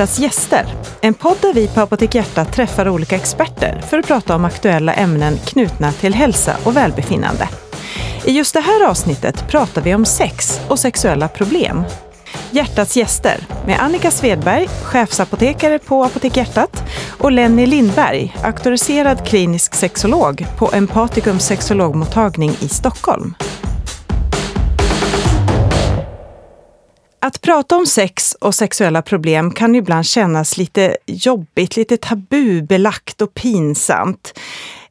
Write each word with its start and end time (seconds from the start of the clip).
Hjärtats 0.00 0.18
gäster, 0.18 0.66
en 1.00 1.14
podd 1.14 1.36
där 1.40 1.54
vi 1.54 1.68
på 1.68 1.80
Apotek 1.80 2.14
Hjärta 2.14 2.44
träffar 2.44 2.88
olika 2.88 3.16
experter 3.16 3.80
för 3.86 3.98
att 3.98 4.06
prata 4.06 4.34
om 4.34 4.44
aktuella 4.44 4.94
ämnen 4.94 5.38
knutna 5.38 5.92
till 5.92 6.14
hälsa 6.14 6.56
och 6.64 6.76
välbefinnande. 6.76 7.48
I 8.24 8.32
just 8.32 8.54
det 8.54 8.60
här 8.60 8.86
avsnittet 8.86 9.48
pratar 9.48 9.82
vi 9.82 9.94
om 9.94 10.04
sex 10.04 10.60
och 10.68 10.78
sexuella 10.78 11.28
problem. 11.28 11.82
Hjärtats 12.50 12.96
gäster 12.96 13.46
med 13.66 13.80
Annika 13.80 14.10
Svedberg, 14.10 14.68
chefsapotekare 14.68 15.78
på 15.78 16.04
Apotek 16.04 16.36
Hjärtat 16.36 16.82
och 17.18 17.32
Lenny 17.32 17.66
Lindberg, 17.66 18.36
auktoriserad 18.44 19.26
klinisk 19.26 19.74
sexolog 19.74 20.46
på 20.58 20.70
Empaticums 20.72 21.46
sexologmottagning 21.46 22.50
i 22.60 22.68
Stockholm. 22.68 23.34
Att 27.22 27.40
prata 27.40 27.76
om 27.76 27.86
sex 27.86 28.36
och 28.40 28.54
sexuella 28.54 29.02
problem 29.02 29.50
kan 29.50 29.74
ibland 29.74 30.06
kännas 30.06 30.56
lite 30.56 30.96
jobbigt, 31.06 31.76
lite 31.76 31.96
tabubelagt 31.96 33.22
och 33.22 33.34
pinsamt. 33.34 34.38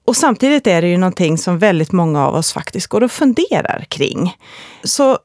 Och 0.06 0.16
samtidigt 0.16 0.68
är 0.68 0.82
det 0.82 0.88
ju 0.88 0.98
någonting 0.98 1.38
som 1.38 1.60
väldigt 1.60 1.92
många 1.92 2.28
av 2.28 2.36
oss 2.36 2.54
faktiskt 2.54 2.88
går 2.88 3.04
och 3.04 3.12
funderar 3.12 3.86
kring. 3.90 4.38
Så 4.84 5.20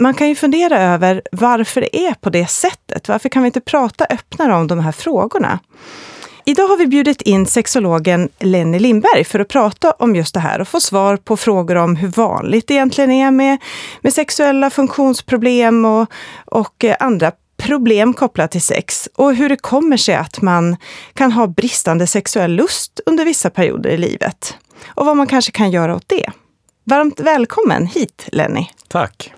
man 0.00 0.14
kan 0.14 0.28
ju 0.28 0.34
fundera 0.34 0.80
över 0.80 1.22
varför 1.32 1.80
det 1.80 1.96
är 1.96 2.14
på 2.14 2.30
det 2.30 2.46
sättet. 2.46 3.08
Varför 3.08 3.28
kan 3.28 3.42
vi 3.42 3.46
inte 3.46 3.60
prata 3.60 4.04
öppnare 4.04 4.54
om 4.54 4.66
de 4.66 4.80
här 4.80 4.92
frågorna? 4.92 5.58
Idag 6.44 6.68
har 6.68 6.76
vi 6.76 6.86
bjudit 6.86 7.22
in 7.22 7.46
sexologen 7.46 8.28
Lenny 8.38 8.78
Lindberg 8.78 9.24
för 9.24 9.40
att 9.40 9.48
prata 9.48 9.90
om 9.90 10.16
just 10.16 10.34
det 10.34 10.40
här 10.40 10.60
och 10.60 10.68
få 10.68 10.80
svar 10.80 11.16
på 11.16 11.36
frågor 11.36 11.76
om 11.76 11.96
hur 11.96 12.08
vanligt 12.08 12.68
det 12.68 12.74
egentligen 12.74 13.10
är 13.10 13.30
med, 13.30 13.58
med 14.00 14.12
sexuella 14.12 14.70
funktionsproblem 14.70 15.84
och, 15.84 16.12
och 16.44 16.84
eh, 16.84 16.96
andra 17.00 17.32
problem 17.56 18.14
kopplat 18.14 18.50
till 18.50 18.62
sex 18.62 19.08
och 19.14 19.34
hur 19.34 19.48
det 19.48 19.56
kommer 19.56 19.96
sig 19.96 20.14
att 20.14 20.42
man 20.42 20.76
kan 21.14 21.32
ha 21.32 21.46
bristande 21.46 22.06
sexuell 22.06 22.52
lust 22.52 23.00
under 23.06 23.24
vissa 23.24 23.50
perioder 23.50 23.90
i 23.90 23.96
livet. 23.96 24.56
Och 24.86 25.06
vad 25.06 25.16
man 25.16 25.26
kanske 25.26 25.52
kan 25.52 25.70
göra 25.70 25.96
åt 25.96 26.08
det. 26.08 26.30
Varmt 26.84 27.20
välkommen 27.20 27.86
hit 27.86 28.28
Lenny. 28.32 28.66
Tack. 28.88 29.32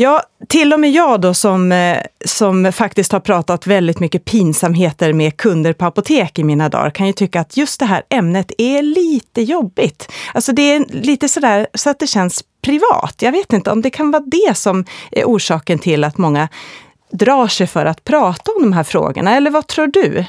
Ja, 0.00 0.22
till 0.48 0.72
och 0.72 0.80
med 0.80 0.90
jag 0.90 1.20
då 1.20 1.34
som, 1.34 1.72
eh, 1.72 1.98
som 2.24 2.72
faktiskt 2.72 3.12
har 3.12 3.20
pratat 3.20 3.66
väldigt 3.66 4.00
mycket 4.00 4.24
pinsamheter 4.24 5.12
med 5.12 5.36
kunder 5.36 5.72
på 5.72 5.84
apotek 5.84 6.38
i 6.38 6.44
mina 6.44 6.68
dagar 6.68 6.90
kan 6.90 7.06
ju 7.06 7.12
tycka 7.12 7.40
att 7.40 7.56
just 7.56 7.80
det 7.80 7.86
här 7.86 8.02
ämnet 8.08 8.52
är 8.58 8.82
lite 8.82 9.42
jobbigt. 9.42 10.12
Alltså 10.34 10.52
det 10.52 10.62
är 10.62 10.84
lite 10.90 11.28
sådär 11.28 11.66
så 11.74 11.90
att 11.90 11.98
det 11.98 12.06
känns 12.06 12.44
privat. 12.62 13.14
Jag 13.18 13.32
vet 13.32 13.52
inte 13.52 13.70
om 13.70 13.82
det 13.82 13.90
kan 13.90 14.10
vara 14.10 14.22
det 14.26 14.56
som 14.56 14.84
är 15.10 15.24
orsaken 15.24 15.78
till 15.78 16.04
att 16.04 16.18
många 16.18 16.48
drar 17.12 17.48
sig 17.48 17.66
för 17.66 17.86
att 17.86 18.04
prata 18.04 18.52
om 18.52 18.62
de 18.62 18.72
här 18.72 18.84
frågorna. 18.84 19.36
Eller 19.36 19.50
vad 19.50 19.66
tror 19.66 19.86
du? 19.86 20.24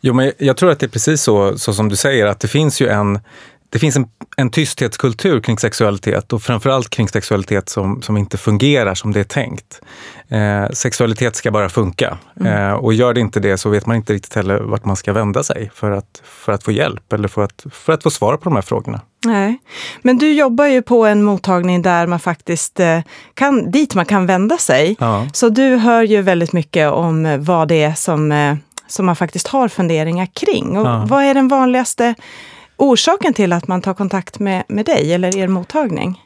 Jo, 0.00 0.14
men 0.14 0.32
jag 0.38 0.56
tror 0.56 0.70
att 0.70 0.80
det 0.80 0.86
är 0.86 0.90
precis 0.90 1.22
så, 1.22 1.58
så 1.58 1.74
som 1.74 1.88
du 1.88 1.96
säger, 1.96 2.26
att 2.26 2.40
det 2.40 2.48
finns 2.48 2.80
ju 2.80 2.88
en 2.88 3.18
det 3.70 3.78
finns 3.78 3.96
en, 3.96 4.06
en 4.36 4.50
tysthetskultur 4.50 5.40
kring 5.40 5.58
sexualitet 5.58 6.32
och 6.32 6.42
framförallt 6.42 6.90
kring 6.90 7.08
sexualitet 7.08 7.68
som, 7.68 8.02
som 8.02 8.16
inte 8.16 8.38
fungerar 8.38 8.94
som 8.94 9.12
det 9.12 9.20
är 9.20 9.24
tänkt. 9.24 9.80
Eh, 10.28 10.70
sexualitet 10.72 11.36
ska 11.36 11.50
bara 11.50 11.68
funka 11.68 12.18
mm. 12.40 12.52
eh, 12.52 12.72
och 12.72 12.94
gör 12.94 13.14
det 13.14 13.20
inte 13.20 13.40
det 13.40 13.58
så 13.58 13.68
vet 13.68 13.86
man 13.86 13.96
inte 13.96 14.12
riktigt 14.12 14.34
heller 14.34 14.60
vart 14.60 14.84
man 14.84 14.96
ska 14.96 15.12
vända 15.12 15.42
sig 15.42 15.70
för 15.74 15.90
att, 15.90 16.22
för 16.24 16.52
att 16.52 16.64
få 16.64 16.72
hjälp 16.72 17.12
eller 17.12 17.28
för 17.28 17.44
att, 17.44 17.66
för 17.72 17.92
att 17.92 18.02
få 18.02 18.10
svar 18.10 18.36
på 18.36 18.44
de 18.44 18.54
här 18.54 18.62
frågorna. 18.62 19.00
Nej, 19.24 19.58
men 20.02 20.18
du 20.18 20.32
jobbar 20.32 20.66
ju 20.66 20.82
på 20.82 21.06
en 21.06 21.22
mottagning 21.22 21.82
där 21.82 22.06
man 22.06 22.20
faktiskt 22.20 22.80
eh, 22.80 23.00
kan, 23.34 23.70
dit 23.70 23.94
man 23.94 24.06
kan 24.06 24.26
vända 24.26 24.58
sig. 24.58 24.96
Ja. 24.98 25.26
Så 25.32 25.48
du 25.48 25.76
hör 25.76 26.02
ju 26.02 26.22
väldigt 26.22 26.52
mycket 26.52 26.90
om 26.90 27.44
vad 27.44 27.68
det 27.68 27.82
är 27.82 27.94
som, 27.94 28.32
eh, 28.32 28.56
som 28.86 29.06
man 29.06 29.16
faktiskt 29.16 29.46
har 29.46 29.68
funderingar 29.68 30.26
kring. 30.26 30.78
Och 30.78 30.86
ja. 30.86 31.06
Vad 31.08 31.24
är 31.24 31.34
den 31.34 31.48
vanligaste 31.48 32.14
orsaken 32.78 33.34
till 33.34 33.52
att 33.52 33.68
man 33.68 33.82
tar 33.82 33.94
kontakt 33.94 34.38
med, 34.38 34.64
med 34.68 34.86
dig 34.86 35.12
eller 35.12 35.36
er 35.36 35.48
mottagning? 35.48 36.24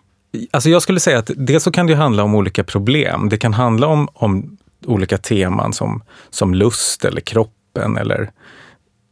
Alltså 0.51 0.71
jag 0.71 0.83
skulle 0.83 1.01
säga 1.01 1.19
att 1.19 1.31
dels 1.37 1.65
så 1.65 1.71
kan 1.71 1.87
det 1.87 1.95
handla 1.95 2.23
om 2.23 2.35
olika 2.35 2.65
problem. 2.65 3.29
Det 3.29 3.39
kan 3.39 3.55
handla 3.55 3.87
om, 3.87 4.09
om 4.15 4.59
olika 4.87 5.19
teman 5.19 5.73
som, 5.73 6.03
som 6.31 6.55
lust 6.55 7.05
eller 7.05 7.21
kroppen 7.21 7.97
eller 7.97 8.31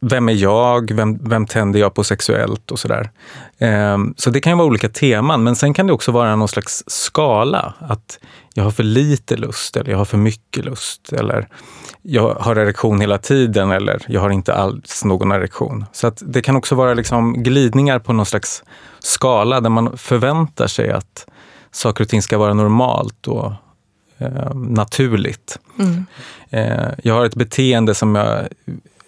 vem 0.01 0.29
är 0.29 0.33
jag? 0.33 0.95
Vem, 0.95 1.19
vem 1.29 1.47
tänder 1.47 1.81
jag 1.81 1.95
på 1.95 2.05
sexuellt 2.05 2.71
och 2.71 2.79
sådär. 2.79 3.11
Um, 3.59 4.15
så 4.17 4.31
det 4.31 4.41
kan 4.41 4.53
ju 4.53 4.57
vara 4.57 4.67
olika 4.67 4.89
teman, 4.89 5.43
men 5.43 5.57
sen 5.57 5.75
kan 5.75 5.87
det 5.87 5.93
också 5.93 6.13
vara 6.13 6.37
någon 6.37 6.49
slags 6.49 6.85
skala. 6.87 7.75
Att 7.79 8.19
jag 8.55 8.65
har 8.65 8.71
för 8.71 8.83
lite 8.83 9.37
lust 9.37 9.77
eller 9.77 9.91
jag 9.91 9.99
har 9.99 10.05
för 10.05 10.19
mycket 10.19 10.65
lust. 10.65 11.13
Eller 11.13 11.49
jag 12.03 12.35
har 12.35 12.57
erektion 12.57 13.01
hela 13.01 13.19
tiden 13.19 13.71
eller 13.71 14.03
jag 14.09 14.21
har 14.21 14.31
inte 14.31 14.55
alls 14.55 15.05
någon 15.05 15.33
erektion. 15.33 15.85
Så 15.93 16.13
det 16.21 16.43
kan 16.43 16.57
också 16.57 16.75
vara 16.75 16.95
liksom 16.95 17.43
glidningar 17.43 17.99
på 17.99 18.13
någon 18.13 18.27
slags 18.27 18.65
skala 18.99 19.61
där 19.61 19.71
man 19.71 19.99
förväntar 19.99 20.67
sig 20.67 20.91
att 20.91 21.27
saker 21.71 22.05
och 22.05 22.11
ting 22.11 22.23
ska 22.23 22.39
vara 22.39 22.55
normalt 22.55 23.29
och 23.29 23.53
eh, 24.19 24.55
naturligt. 24.55 25.59
Mm. 25.79 26.07
Eh, 26.51 26.89
jag 27.03 27.15
har 27.15 27.25
ett 27.25 27.35
beteende 27.35 27.95
som 27.95 28.15
jag 28.15 28.49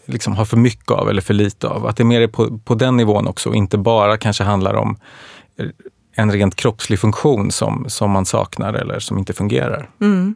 liksom 0.04 0.32
har 0.32 0.44
för 0.44 0.56
mycket 0.56 0.90
av 0.90 1.10
eller 1.10 1.22
för 1.22 1.34
lite 1.34 1.68
av. 1.68 1.86
Att 1.86 1.96
det 1.96 2.04
mer 2.04 2.20
är 2.20 2.28
på, 2.28 2.58
på 2.58 2.74
den 2.74 2.96
nivån 2.96 3.28
också 3.28 3.48
och 3.48 3.56
inte 3.56 3.78
bara 3.78 4.16
kanske 4.16 4.44
handlar 4.44 4.74
om 4.74 4.96
eh, 5.58 5.66
en 6.14 6.32
rent 6.32 6.54
kroppslig 6.54 6.98
funktion 6.98 7.50
som, 7.50 7.84
som 7.88 8.10
man 8.10 8.26
saknar 8.26 8.74
eller 8.74 8.98
som 8.98 9.18
inte 9.18 9.32
fungerar. 9.32 9.90
Mm. 10.00 10.34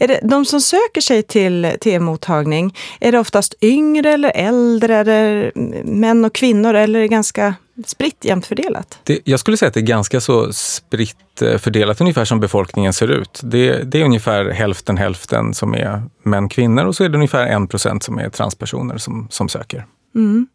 Är 0.00 0.08
det, 0.08 0.20
de 0.22 0.44
som 0.44 0.60
söker 0.60 1.00
sig 1.00 1.22
till, 1.22 1.72
till 1.80 2.00
mottagning, 2.00 2.76
är 3.00 3.12
det 3.12 3.18
oftast 3.18 3.54
yngre 3.60 4.12
eller 4.12 4.32
äldre, 4.34 4.96
eller 4.96 5.52
män 5.84 6.24
och 6.24 6.34
kvinnor 6.34 6.74
eller 6.74 6.98
är 6.98 7.02
det 7.02 7.08
ganska 7.08 7.54
spritt 7.88 8.24
jämnt 8.24 8.46
fördelat? 8.46 8.98
Det, 9.04 9.18
jag 9.24 9.40
skulle 9.40 9.56
säga 9.56 9.68
att 9.68 9.74
det 9.74 9.80
är 9.80 9.82
ganska 9.82 10.20
så 10.20 10.52
spritt 10.52 11.42
eh, 11.42 11.58
fördelat, 11.58 12.00
ungefär 12.00 12.24
som 12.24 12.40
befolkningen 12.40 12.92
ser 12.92 13.08
ut. 13.08 13.40
Det, 13.42 13.82
det 13.82 14.00
är 14.00 14.04
ungefär 14.04 14.50
hälften 14.50 14.96
hälften 14.96 15.54
som 15.54 15.74
är 15.74 16.02
män 16.22 16.48
kvinnor 16.48 16.84
och 16.84 16.96
så 16.96 17.04
är 17.04 17.08
det 17.08 17.16
ungefär 17.16 17.46
en 17.46 17.68
procent 17.68 18.02
som 18.02 18.18
är 18.18 18.28
transpersoner 18.28 18.98
som, 18.98 19.28
som 19.30 19.48
söker. 19.48 19.86
Mm. 20.14 20.46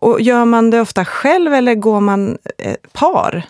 Och 0.00 0.20
gör 0.20 0.44
man 0.44 0.70
det 0.70 0.80
ofta 0.80 1.04
själv 1.04 1.54
eller 1.54 1.74
går 1.74 2.00
man 2.00 2.38
eh, 2.58 2.74
par 2.92 3.42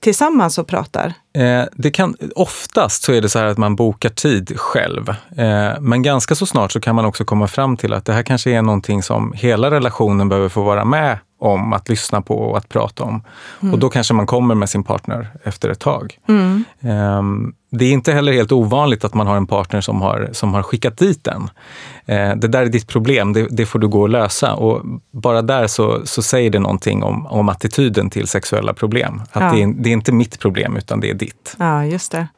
tillsammans 0.00 0.58
och 0.58 0.66
pratar? 0.66 1.14
Eh, 1.36 1.64
det 1.72 1.90
kan, 1.90 2.16
oftast 2.34 3.02
så 3.02 3.12
är 3.12 3.20
det 3.20 3.28
så 3.28 3.38
här 3.38 3.46
att 3.46 3.58
man 3.58 3.76
bokar 3.76 4.08
tid 4.08 4.52
själv. 4.56 5.08
Eh, 5.36 5.80
men 5.80 6.02
ganska 6.02 6.34
så 6.34 6.46
snart 6.46 6.72
så 6.72 6.80
kan 6.80 6.94
man 6.94 7.04
också 7.04 7.24
komma 7.24 7.48
fram 7.48 7.76
till 7.76 7.92
att 7.92 8.04
det 8.04 8.12
här 8.12 8.22
kanske 8.22 8.50
är 8.50 8.62
någonting 8.62 9.02
som 9.02 9.32
hela 9.32 9.70
relationen 9.70 10.28
behöver 10.28 10.48
få 10.48 10.62
vara 10.62 10.84
med 10.84 11.18
om, 11.44 11.72
att 11.72 11.88
lyssna 11.88 12.22
på 12.22 12.38
och 12.38 12.58
att 12.58 12.68
prata 12.68 13.04
om. 13.04 13.22
Mm. 13.62 13.74
Och 13.74 13.80
då 13.80 13.90
kanske 13.90 14.14
man 14.14 14.26
kommer 14.26 14.54
med 14.54 14.70
sin 14.70 14.84
partner 14.84 15.28
efter 15.42 15.68
ett 15.68 15.80
tag. 15.80 16.18
Mm. 16.28 16.64
Um, 16.80 17.54
det 17.70 17.84
är 17.84 17.92
inte 17.92 18.12
heller 18.12 18.32
helt 18.32 18.52
ovanligt 18.52 19.04
att 19.04 19.14
man 19.14 19.26
har 19.26 19.36
en 19.36 19.46
partner 19.46 19.80
som 19.80 20.02
har, 20.02 20.28
som 20.32 20.54
har 20.54 20.62
skickat 20.62 20.98
dit 20.98 21.24
den. 21.24 21.42
Uh, 21.42 22.36
det 22.36 22.48
där 22.48 22.62
är 22.62 22.66
ditt 22.66 22.88
problem, 22.88 23.32
det, 23.32 23.46
det, 23.50 23.66
får 23.66 23.78
du 23.78 23.88
gå 23.88 24.02
och 24.02 24.08
lösa. 24.08 24.54
Och 24.54 24.82
bara 25.10 25.42
där 25.42 25.66
så, 25.66 26.06
så 26.06 26.22
säger 26.22 26.50
det 26.50 26.58
någonting 26.58 27.02
om, 27.02 27.26
om 27.26 27.48
attityden 27.48 28.10
till 28.10 28.28
sexuella 28.28 28.74
problem. 28.74 29.22
Att 29.32 29.42
ja. 29.42 29.52
det, 29.52 29.62
är, 29.62 29.66
det 29.66 29.88
är 29.88 29.92
inte 29.92 30.12
mitt 30.12 30.38
problem, 30.38 30.76
utan 30.76 31.00
det 31.00 31.10
är 31.10 31.14
ditt. 31.14 31.56
Ja, 31.58 31.84
just 31.84 32.12
det. 32.12 32.28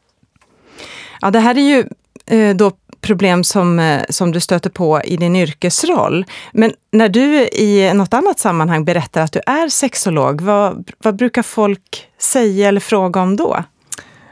Ja, 1.20 1.30
det 1.30 1.40
här 1.40 1.58
är 1.58 1.60
ju 1.60 1.84
eh, 2.26 2.56
då 2.56 2.72
problem 3.06 3.44
som, 3.44 3.78
eh, 3.78 4.02
som 4.08 4.32
du 4.32 4.40
stöter 4.40 4.70
på 4.70 5.00
i 5.04 5.16
din 5.16 5.36
yrkesroll. 5.36 6.24
Men 6.52 6.72
när 6.92 7.08
du 7.08 7.48
i 7.48 7.92
något 7.94 8.14
annat 8.14 8.38
sammanhang 8.38 8.84
berättar 8.84 9.20
att 9.20 9.32
du 9.32 9.40
är 9.46 9.68
sexolog, 9.68 10.40
vad, 10.40 10.90
vad 10.98 11.16
brukar 11.16 11.42
folk 11.42 12.06
säga 12.18 12.68
eller 12.68 12.80
fråga 12.80 13.20
om 13.20 13.36
då? 13.36 13.64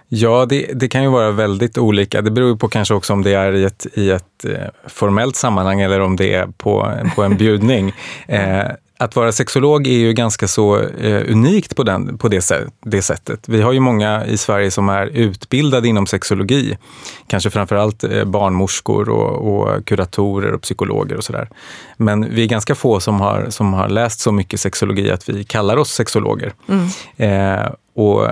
Ja, 0.09 0.47
det, 0.47 0.71
det, 0.75 0.89
kan 0.89 1.03
ju 1.03 1.09
vara 1.09 1.31
väldigt 1.31 1.79
olika. 1.79 2.23
Det 2.23 2.31
beror 2.31 2.57
på 2.57 2.69
kanske 2.69 2.95
också 2.95 3.13
om 3.13 3.23
det 3.23 3.35
är 3.35 3.53
i 3.53 3.65
ett, 3.65 3.87
i 3.95 4.11
ett 4.11 4.45
eh, 4.45 4.69
formellt 4.87 5.37
sammanhang 5.37 5.81
eller 5.81 6.01
om 6.01 6.17
det 6.17 6.35
är 6.35 6.47
på, 6.47 6.93
på 7.17 7.23
en 7.23 7.37
bjudning. 7.37 7.93
Eh, 8.29 8.67
att 8.99 9.17
vara 9.17 9.33
sexolog 9.33 9.87
är 9.87 9.99
ju 9.99 10.13
ganska 10.13 10.49
så 10.49 10.81
eh, 10.81 11.33
unikt 11.33 11.77
på, 11.77 11.83
den, 11.83 12.19
på 12.19 12.29
det, 12.29 12.53
det, 12.85 13.03
sättet. 13.03 13.49
Vi 13.49 13.63
har 13.63 13.73
ju 13.73 13.81
många 13.81 14.27
i 14.27 14.37
Sverige 14.37 14.71
som 14.71 14.89
är 14.89 15.07
utbildade 15.07 15.89
inom 15.89 16.07
sexologi. 16.07 16.79
Kanske 17.27 17.51
framförallt 17.51 18.05
eh, 18.05 18.25
barnmorskor 18.25 19.09
och, 19.09 19.55
och, 19.55 19.87
kuratorer 19.87 20.53
och 20.53 20.63
psykologer 20.63 21.17
och 21.17 21.25
sådär. 21.25 21.49
Men 21.97 22.35
vi 22.35 22.43
är 22.43 22.49
ganska 22.49 22.75
få 22.75 23.01
som 23.01 23.21
har, 23.21 23.47
som 23.51 23.73
har 23.73 23.89
läst 23.89 24.21
så 24.21 24.33
mycket 24.33 24.61
sexologi 24.61 25.11
att 25.11 25.29
vi 25.29 25.45
kallar 25.45 25.77
oss 25.77 25.91
sexologer. 25.91 26.53
Mm. 26.69 26.89
Eh, 27.17 27.71
och 27.95 28.29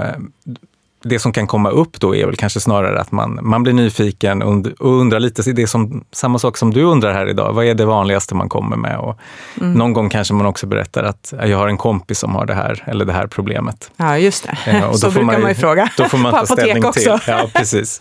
det 1.02 1.18
som 1.18 1.32
kan 1.32 1.46
komma 1.46 1.70
upp 1.70 2.00
då 2.00 2.16
är 2.16 2.26
väl 2.26 2.36
kanske 2.36 2.60
snarare 2.60 3.00
att 3.00 3.12
man, 3.12 3.38
man 3.42 3.62
blir 3.62 3.72
nyfiken 3.72 4.42
och 4.42 4.66
undrar 4.80 5.20
lite, 5.20 5.52
det 5.52 5.62
är 5.62 5.66
som, 5.66 6.04
samma 6.12 6.38
sak 6.38 6.56
som 6.56 6.74
du 6.74 6.82
undrar 6.82 7.12
här 7.12 7.28
idag, 7.28 7.52
vad 7.52 7.64
är 7.64 7.74
det 7.74 7.84
vanligaste 7.84 8.34
man 8.34 8.48
kommer 8.48 8.76
med? 8.76 8.98
Och 8.98 9.18
mm. 9.60 9.72
Någon 9.72 9.92
gång 9.92 10.10
kanske 10.10 10.34
man 10.34 10.46
också 10.46 10.66
berättar 10.66 11.02
att 11.02 11.34
jag 11.46 11.58
har 11.58 11.68
en 11.68 11.78
kompis 11.78 12.18
som 12.18 12.34
har 12.34 12.46
det 12.46 12.54
här 12.54 12.84
eller 12.86 13.04
det 13.04 13.12
här 13.12 13.26
problemet. 13.26 13.90
Ja, 13.96 14.18
just 14.18 14.46
det. 14.46 14.70
Eh, 14.70 14.84
och 14.84 14.98
Så 14.98 15.10
brukar 15.10 15.26
man, 15.26 15.40
man 15.40 15.50
ju 15.50 15.54
fråga 15.54 15.90
då 15.96 16.04
får 16.04 16.18
man 16.18 16.32
på 16.32 16.38
ta 16.38 16.46
ställning 16.46 16.84
också. 16.84 17.18
Till, 17.18 17.18
ja, 17.26 17.48
precis. 17.54 18.00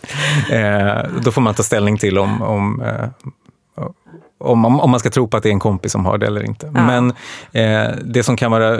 Eh, 0.50 1.06
då 1.20 1.32
får 1.32 1.40
man 1.40 1.54
ta 1.54 1.62
ställning 1.62 1.98
till 1.98 2.18
om, 2.18 2.42
om, 2.42 2.82
eh, 2.82 3.08
om, 4.38 4.58
man, 4.58 4.80
om 4.80 4.90
man 4.90 5.00
ska 5.00 5.10
tro 5.10 5.28
på 5.28 5.36
att 5.36 5.42
det 5.42 5.48
är 5.48 5.52
en 5.52 5.60
kompis 5.60 5.92
som 5.92 6.06
har 6.06 6.18
det 6.18 6.26
eller 6.26 6.42
inte. 6.42 6.72
Ja. 6.74 6.86
Men 6.86 7.10
eh, 7.52 7.94
det 8.04 8.22
som 8.22 8.36
kan 8.36 8.50
vara 8.50 8.78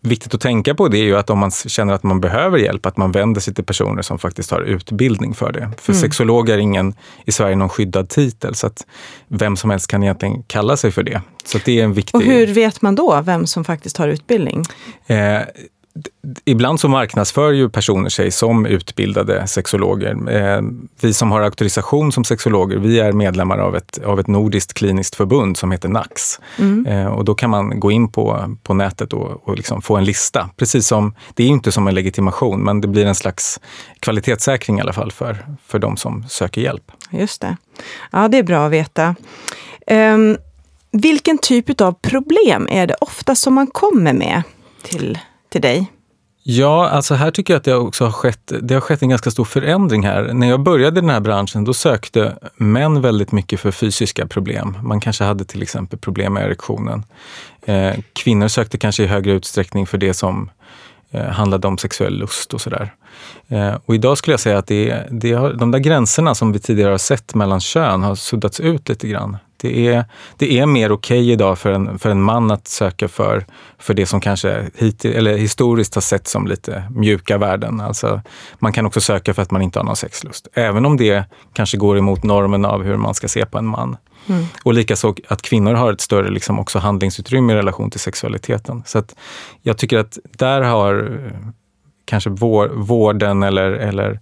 viktigt 0.00 0.34
att 0.34 0.40
tänka 0.40 0.74
på 0.74 0.88
det 0.88 0.98
är 0.98 1.04
ju 1.04 1.16
att 1.16 1.30
om 1.30 1.38
man 1.38 1.50
känner 1.50 1.94
att 1.94 2.02
man 2.02 2.20
behöver 2.20 2.58
hjälp, 2.58 2.86
att 2.86 2.96
man 2.96 3.12
vänder 3.12 3.40
sig 3.40 3.54
till 3.54 3.64
personer 3.64 4.02
som 4.02 4.18
faktiskt 4.18 4.50
har 4.50 4.60
utbildning 4.60 5.34
för 5.34 5.52
det. 5.52 5.70
För 5.78 5.92
mm. 5.92 6.02
sexolog 6.02 6.48
är 6.48 6.58
ingen 6.58 6.94
i 7.24 7.32
Sverige 7.32 7.56
någon 7.56 7.68
skyddad 7.68 8.08
titel, 8.08 8.54
så 8.54 8.66
att 8.66 8.86
vem 9.28 9.56
som 9.56 9.70
helst 9.70 9.86
kan 9.86 10.02
egentligen 10.02 10.42
kalla 10.42 10.76
sig 10.76 10.90
för 10.90 11.02
det. 11.02 11.22
Så 11.44 11.58
det 11.64 11.80
är 11.80 11.84
en 11.84 11.92
viktig... 11.92 12.14
Och 12.14 12.22
hur 12.22 12.46
vet 12.46 12.82
man 12.82 12.94
då 12.94 13.20
vem 13.20 13.46
som 13.46 13.64
faktiskt 13.64 13.96
har 13.96 14.08
utbildning? 14.08 14.64
Eh, 15.06 15.40
ibland 16.44 16.80
så 16.80 16.88
marknadsför 16.88 17.52
ju 17.52 17.68
personer 17.68 18.08
sig 18.08 18.30
som 18.30 18.66
utbildade 18.66 19.46
sexologer. 19.46 20.30
Eh, 20.30 20.62
vi 21.00 21.14
som 21.14 21.30
har 21.30 21.40
auktorisation 21.40 22.12
som 22.12 22.24
sexologer, 22.24 22.76
vi 22.76 23.00
är 23.00 23.12
medlemmar 23.12 23.58
av 23.58 23.76
ett, 23.76 23.98
av 24.04 24.20
ett 24.20 24.26
nordiskt 24.26 24.74
kliniskt 24.74 25.14
förbund 25.14 25.56
som 25.56 25.72
heter 25.72 25.88
NAX. 25.88 26.40
Mm. 26.58 26.86
Eh, 26.86 27.06
och 27.06 27.24
då 27.24 27.34
kan 27.34 27.50
man 27.50 27.80
gå 27.80 27.90
in 27.90 28.08
på, 28.08 28.56
på 28.62 28.74
nätet 28.74 29.12
och, 29.12 29.48
och 29.48 29.56
liksom 29.56 29.82
få 29.82 29.96
en 29.96 30.04
lista. 30.04 30.50
Precis 30.56 30.86
som, 30.86 31.14
det 31.34 31.44
är 31.44 31.48
inte 31.48 31.72
som 31.72 31.88
en 31.88 31.94
legitimation, 31.94 32.60
men 32.60 32.80
det 32.80 32.88
blir 32.88 33.06
en 33.06 33.14
slags 33.14 33.60
kvalitetssäkring 34.00 34.78
i 34.78 34.80
alla 34.80 34.92
fall 34.92 35.12
för, 35.12 35.46
för 35.66 35.78
de 35.78 35.96
som 35.96 36.24
söker 36.28 36.60
hjälp. 36.60 36.92
Just 37.10 37.40
det. 37.40 37.56
Ja, 38.10 38.28
det 38.28 38.38
är 38.38 38.42
bra 38.42 38.66
att 38.66 38.72
veta. 38.72 39.14
Um, 39.90 40.36
vilken 40.90 41.38
typ 41.38 41.80
av 41.80 41.92
problem 41.92 42.68
är 42.70 42.86
det 42.86 42.94
ofta 43.00 43.34
som 43.34 43.54
man 43.54 43.66
kommer 43.66 44.12
med 44.12 44.42
till 44.82 45.18
till 45.48 45.60
dig? 45.60 45.92
Ja, 46.42 46.88
alltså 46.88 47.14
här 47.14 47.30
tycker 47.30 47.54
jag 47.54 47.58
att 47.58 47.64
det 47.64 47.74
också 47.74 48.04
har 48.04 48.12
skett, 48.12 48.52
det 48.62 48.74
har 48.74 48.80
skett 48.80 49.02
en 49.02 49.08
ganska 49.08 49.30
stor 49.30 49.44
förändring 49.44 50.02
här. 50.06 50.32
När 50.32 50.48
jag 50.48 50.60
började 50.60 50.98
i 50.98 51.00
den 51.00 51.10
här 51.10 51.20
branschen, 51.20 51.64
då 51.64 51.74
sökte 51.74 52.38
män 52.56 53.00
väldigt 53.00 53.32
mycket 53.32 53.60
för 53.60 53.70
fysiska 53.70 54.26
problem. 54.26 54.78
Man 54.82 55.00
kanske 55.00 55.24
hade 55.24 55.44
till 55.44 55.62
exempel 55.62 55.98
problem 55.98 56.32
med 56.32 56.44
erektionen. 56.44 57.04
Eh, 57.62 57.94
kvinnor 58.12 58.48
sökte 58.48 58.78
kanske 58.78 59.02
i 59.02 59.06
högre 59.06 59.32
utsträckning 59.32 59.86
för 59.86 59.98
det 59.98 60.14
som 60.14 60.50
eh, 61.10 61.24
handlade 61.24 61.68
om 61.68 61.78
sexuell 61.78 62.18
lust 62.18 62.54
och 62.54 62.60
sådär. 62.60 62.94
Eh, 63.48 63.74
och 63.86 63.94
idag 63.94 64.18
skulle 64.18 64.32
jag 64.32 64.40
säga 64.40 64.58
att 64.58 64.66
det, 64.66 65.06
det 65.10 65.32
har, 65.32 65.52
de 65.52 65.70
där 65.70 65.78
gränserna 65.78 66.34
som 66.34 66.52
vi 66.52 66.58
tidigare 66.58 66.90
har 66.90 66.98
sett 66.98 67.34
mellan 67.34 67.60
kön 67.60 68.02
har 68.02 68.14
suddats 68.14 68.60
ut 68.60 68.88
lite 68.88 69.08
grann. 69.08 69.36
Det 69.60 69.88
är, 69.88 70.04
det 70.36 70.58
är 70.58 70.66
mer 70.66 70.92
okej 70.92 71.20
okay 71.20 71.32
idag 71.32 71.58
för 71.58 71.72
en, 71.72 71.98
för 71.98 72.10
en 72.10 72.22
man 72.22 72.50
att 72.50 72.68
söka 72.68 73.08
för, 73.08 73.46
för 73.78 73.94
det 73.94 74.06
som 74.06 74.20
kanske 74.20 74.70
hit, 74.74 75.04
eller 75.04 75.36
historiskt 75.36 75.94
har 75.94 76.02
sett 76.02 76.26
som 76.26 76.46
lite 76.46 76.84
mjuka 76.90 77.38
värden. 77.38 77.80
Alltså, 77.80 78.20
man 78.58 78.72
kan 78.72 78.86
också 78.86 79.00
söka 79.00 79.34
för 79.34 79.42
att 79.42 79.50
man 79.50 79.62
inte 79.62 79.78
har 79.78 79.84
någon 79.84 79.96
sexlust. 79.96 80.48
Även 80.52 80.86
om 80.86 80.96
det 80.96 81.24
kanske 81.52 81.76
går 81.76 81.98
emot 81.98 82.22
normen 82.22 82.64
av 82.64 82.82
hur 82.82 82.96
man 82.96 83.14
ska 83.14 83.28
se 83.28 83.46
på 83.46 83.58
en 83.58 83.66
man. 83.66 83.96
Mm. 84.28 84.44
Och 84.62 84.74
likaså 84.74 85.14
att 85.28 85.42
kvinnor 85.42 85.74
har 85.74 85.92
ett 85.92 86.00
större 86.00 86.30
liksom 86.30 86.58
också 86.58 86.78
handlingsutrymme 86.78 87.52
i 87.52 87.56
relation 87.56 87.90
till 87.90 88.00
sexualiteten. 88.00 88.82
Så 88.86 88.98
att 88.98 89.14
jag 89.62 89.78
tycker 89.78 89.98
att 89.98 90.18
där 90.36 90.60
har 90.60 91.20
kanske 92.04 92.30
vården 92.70 93.42
eller, 93.42 93.70
eller 93.70 94.20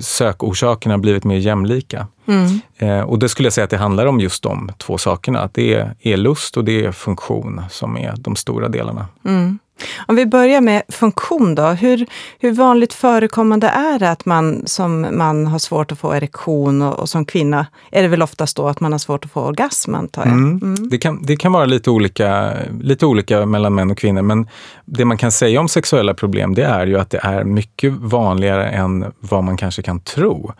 sökorsakerna 0.00 0.98
blivit 0.98 1.24
mer 1.24 1.36
jämlika. 1.36 2.06
Mm. 2.26 2.60
Eh, 2.78 3.00
och 3.00 3.18
det 3.18 3.28
skulle 3.28 3.46
jag 3.46 3.52
säga 3.52 3.64
att 3.64 3.70
det 3.70 3.76
handlar 3.76 4.06
om 4.06 4.20
just 4.20 4.42
de 4.42 4.70
två 4.78 4.98
sakerna. 4.98 5.40
Att 5.40 5.54
det 5.54 5.74
är, 5.74 5.94
är 6.00 6.16
lust 6.16 6.56
och 6.56 6.64
det 6.64 6.84
är 6.84 6.92
funktion 6.92 7.62
som 7.70 7.96
är 7.96 8.14
de 8.16 8.36
stora 8.36 8.68
delarna. 8.68 9.06
Mm. 9.24 9.58
Om 10.06 10.16
vi 10.16 10.26
börjar 10.26 10.60
med 10.60 10.82
funktion 10.88 11.54
då. 11.54 11.66
Hur, 11.66 12.06
hur 12.38 12.52
vanligt 12.52 12.92
förekommande 12.92 13.68
är 13.68 13.98
det 13.98 14.10
att 14.10 14.24
man 14.24 14.62
som 14.66 15.06
man 15.12 15.46
har 15.46 15.58
svårt 15.58 15.92
att 15.92 15.98
få 15.98 16.14
erektion 16.14 16.82
och, 16.82 16.98
och 16.98 17.08
som 17.08 17.24
kvinna 17.24 17.66
är 17.90 18.02
det 18.02 18.08
väl 18.08 18.22
oftast 18.22 18.56
då 18.56 18.68
att 18.68 18.80
man 18.80 18.92
har 18.92 18.98
svårt 18.98 19.24
att 19.24 19.30
få 19.30 19.40
orgasm 19.40 19.94
antar 19.94 20.22
jag? 20.22 20.32
Mm. 20.32 20.60
Mm. 20.62 20.88
Det, 20.88 20.98
kan, 20.98 21.22
det 21.22 21.36
kan 21.36 21.52
vara 21.52 21.64
lite 21.64 21.90
olika, 21.90 22.52
lite 22.80 23.06
olika 23.06 23.46
mellan 23.46 23.74
män 23.74 23.90
och 23.90 23.98
kvinnor 23.98 24.22
men 24.22 24.48
det 24.84 25.04
man 25.04 25.16
kan 25.16 25.32
säga 25.32 25.60
om 25.60 25.68
sexuella 25.68 26.14
problem 26.14 26.54
det 26.54 26.64
är 26.64 26.86
ju 26.86 26.98
att 26.98 27.10
det 27.10 27.20
är 27.22 27.44
mycket 27.44 27.92
vanligare 27.92 28.68
än 28.68 29.12
vad 29.20 29.44
man 29.44 29.56
kanske 29.56 29.82
kan 29.82 30.00
tro. 30.00 30.52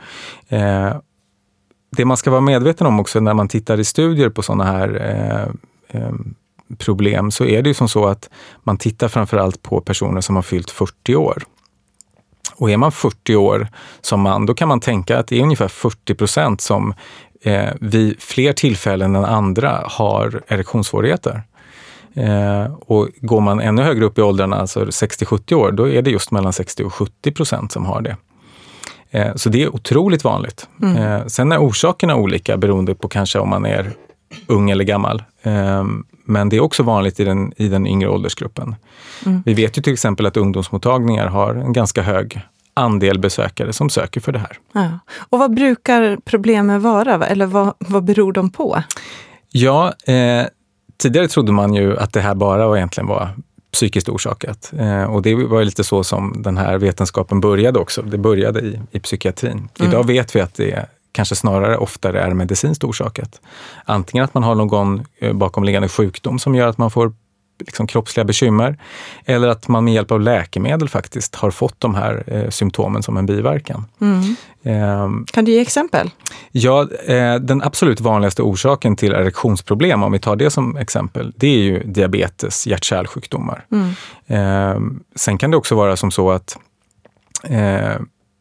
Eh, 0.49 0.93
det 1.97 2.05
man 2.05 2.17
ska 2.17 2.31
vara 2.31 2.41
medveten 2.41 2.87
om 2.87 3.00
också 3.00 3.21
när 3.21 3.35
man 3.35 3.49
tittar 3.49 3.81
i 3.81 3.85
studier 3.85 4.29
på 4.29 4.43
sådana 4.43 4.64
här 4.64 4.88
eh, 5.00 6.00
eh, 6.00 6.12
problem 6.79 7.31
så 7.31 7.44
är 7.44 7.62
det 7.62 7.69
ju 7.69 7.75
som 7.75 7.88
så 7.88 8.06
att 8.06 8.31
man 8.65 8.76
tittar 8.76 9.09
framförallt 9.09 9.62
på 9.62 9.81
personer 9.81 10.20
som 10.20 10.37
har 10.37 10.43
fyllt 10.43 10.70
40 10.70 11.17
år. 11.17 11.43
Och 12.56 12.70
är 12.70 12.76
man 12.76 12.93
40 12.93 13.37
år 13.37 13.69
som 14.00 14.20
man, 14.20 14.47
då 14.47 14.55
kan 14.55 14.69
man 14.69 14.81
tänka 14.81 15.19
att 15.19 15.26
det 15.26 15.38
är 15.38 15.43
ungefär 15.43 15.69
40 15.69 16.15
procent 16.15 16.61
som 16.61 16.94
eh, 17.43 17.70
vid 17.81 18.23
fler 18.23 18.53
tillfällen 18.53 19.17
än 19.17 19.25
andra 19.25 19.82
har 19.85 20.43
erektionssvårigheter. 20.49 21.43
Eh, 22.15 22.73
och 22.81 23.09
går 23.21 23.41
man 23.41 23.61
ännu 23.61 23.82
högre 23.82 24.05
upp 24.05 24.19
i 24.19 24.23
åldrarna, 24.23 24.56
alltså 24.56 24.85
60-70 24.85 25.55
år, 25.55 25.73
då 25.73 25.88
är 25.88 26.03
det 26.03 26.11
just 26.11 26.31
mellan 26.31 26.53
60 26.53 26.85
och 26.85 26.94
70 26.94 27.32
procent 27.32 27.73
som 27.73 27.87
har 27.87 28.00
det. 28.00 28.17
Eh, 29.11 29.35
så 29.35 29.49
det 29.49 29.62
är 29.62 29.75
otroligt 29.75 30.25
vanligt. 30.25 30.69
Mm. 30.82 30.97
Eh, 30.97 31.26
sen 31.26 31.53
är 31.53 31.59
orsakerna 31.59 32.17
olika 32.17 32.56
beroende 32.56 32.94
på 32.94 33.09
kanske 33.09 33.38
om 33.38 33.49
man 33.49 33.67
är 33.67 33.93
ung 34.47 34.71
eller 34.71 34.85
gammal. 34.85 35.23
Men 36.28 36.48
det 36.48 36.56
är 36.56 36.60
också 36.60 36.82
vanligt 36.82 37.20
i 37.20 37.25
den, 37.25 37.52
i 37.56 37.69
den 37.69 37.86
yngre 37.86 38.08
åldersgruppen. 38.08 38.76
Mm. 39.26 39.42
Vi 39.46 39.54
vet 39.54 39.78
ju 39.78 39.82
till 39.82 39.92
exempel 39.92 40.26
att 40.26 40.36
ungdomsmottagningar 40.36 41.26
har 41.26 41.54
en 41.54 41.72
ganska 41.72 42.02
hög 42.02 42.40
andel 42.75 43.19
besökare 43.19 43.72
som 43.72 43.90
söker 43.90 44.20
för 44.20 44.32
det 44.32 44.38
här. 44.38 44.58
Ja. 44.72 44.98
Och 45.28 45.38
vad 45.38 45.54
brukar 45.54 46.19
problemen 46.25 46.80
vara, 46.82 47.26
eller 47.26 47.46
vad, 47.46 47.75
vad 47.78 48.04
beror 48.04 48.32
de 48.32 48.50
på? 48.50 48.82
Ja, 49.50 49.92
eh, 50.06 50.46
tidigare 50.96 51.28
trodde 51.28 51.52
man 51.52 51.75
ju 51.75 51.98
att 51.98 52.12
det 52.12 52.20
här 52.20 52.34
bara 52.34 52.76
egentligen 52.76 53.08
var 53.08 53.28
psykiskt 53.72 54.08
orsakat. 54.08 54.72
Eh, 54.78 55.04
och 55.04 55.22
det 55.22 55.34
var 55.34 55.64
lite 55.64 55.84
så 55.84 56.04
som 56.04 56.42
den 56.42 56.56
här 56.56 56.78
vetenskapen 56.78 57.40
började 57.40 57.78
också. 57.78 58.02
Det 58.02 58.19
började 58.19 58.60
i, 58.60 58.80
i 58.90 59.00
psykiatrin. 59.00 59.69
Mm. 59.78 59.90
Idag 59.90 60.06
vet 60.06 60.36
vi 60.36 60.40
att 60.40 60.54
det 60.54 60.86
kanske 61.12 61.34
snarare 61.34 61.76
oftare 61.76 62.20
är 62.20 62.34
medicinskt 62.34 62.84
orsakat. 62.84 63.40
Antingen 63.84 64.25
att 64.25 64.34
man 64.34 64.43
har 64.43 64.55
någon 64.55 65.05
eh, 65.19 65.32
bakomliggande 65.32 65.88
sjukdom 65.88 66.38
som 66.38 66.55
gör 66.55 66.66
att 66.66 66.78
man 66.78 66.90
får 66.90 67.12
liksom 67.60 67.87
kroppsliga 67.87 68.25
bekymmer. 68.25 68.78
Eller 69.25 69.49
att 69.49 69.69
man 69.69 69.84
med 69.84 69.94
hjälp 69.94 70.10
av 70.10 70.20
läkemedel 70.20 70.88
faktiskt 70.88 71.34
har 71.34 71.50
fått 71.50 71.81
de 71.81 71.94
här 71.94 72.25
eh, 72.26 72.50
symptomen 72.50 73.02
som 73.02 73.16
en 73.16 73.26
biverkan. 73.26 73.85
Mm. 74.00 74.37
Eh, 74.62 75.25
kan 75.33 75.44
du 75.44 75.52
ge 75.52 75.61
exempel? 75.61 76.11
Ja, 76.50 76.88
eh, 77.04 77.35
den 77.35 77.62
absolut 77.62 78.00
vanligaste 78.00 78.42
orsaken 78.42 78.97
till 78.97 79.12
erektionsproblem, 79.12 80.02
om 80.02 80.12
vi 80.12 80.18
tar 80.18 80.37
det 80.37 80.50
som 80.50 80.76
exempel, 80.76 81.33
det 81.37 81.47
är 81.47 81.59
ju 81.59 81.83
diabetes, 81.85 82.66
hjärt-kärlsjukdomar. 82.66 83.64
Mm. 83.73 83.90
Ehm, 84.26 85.00
sen 85.16 85.38
kan 85.38 85.50
det 85.50 85.56
också 85.56 85.75
vara 85.75 85.97
som 85.97 86.11
så 86.11 86.30
att 86.30 86.59
eh, 87.44 87.97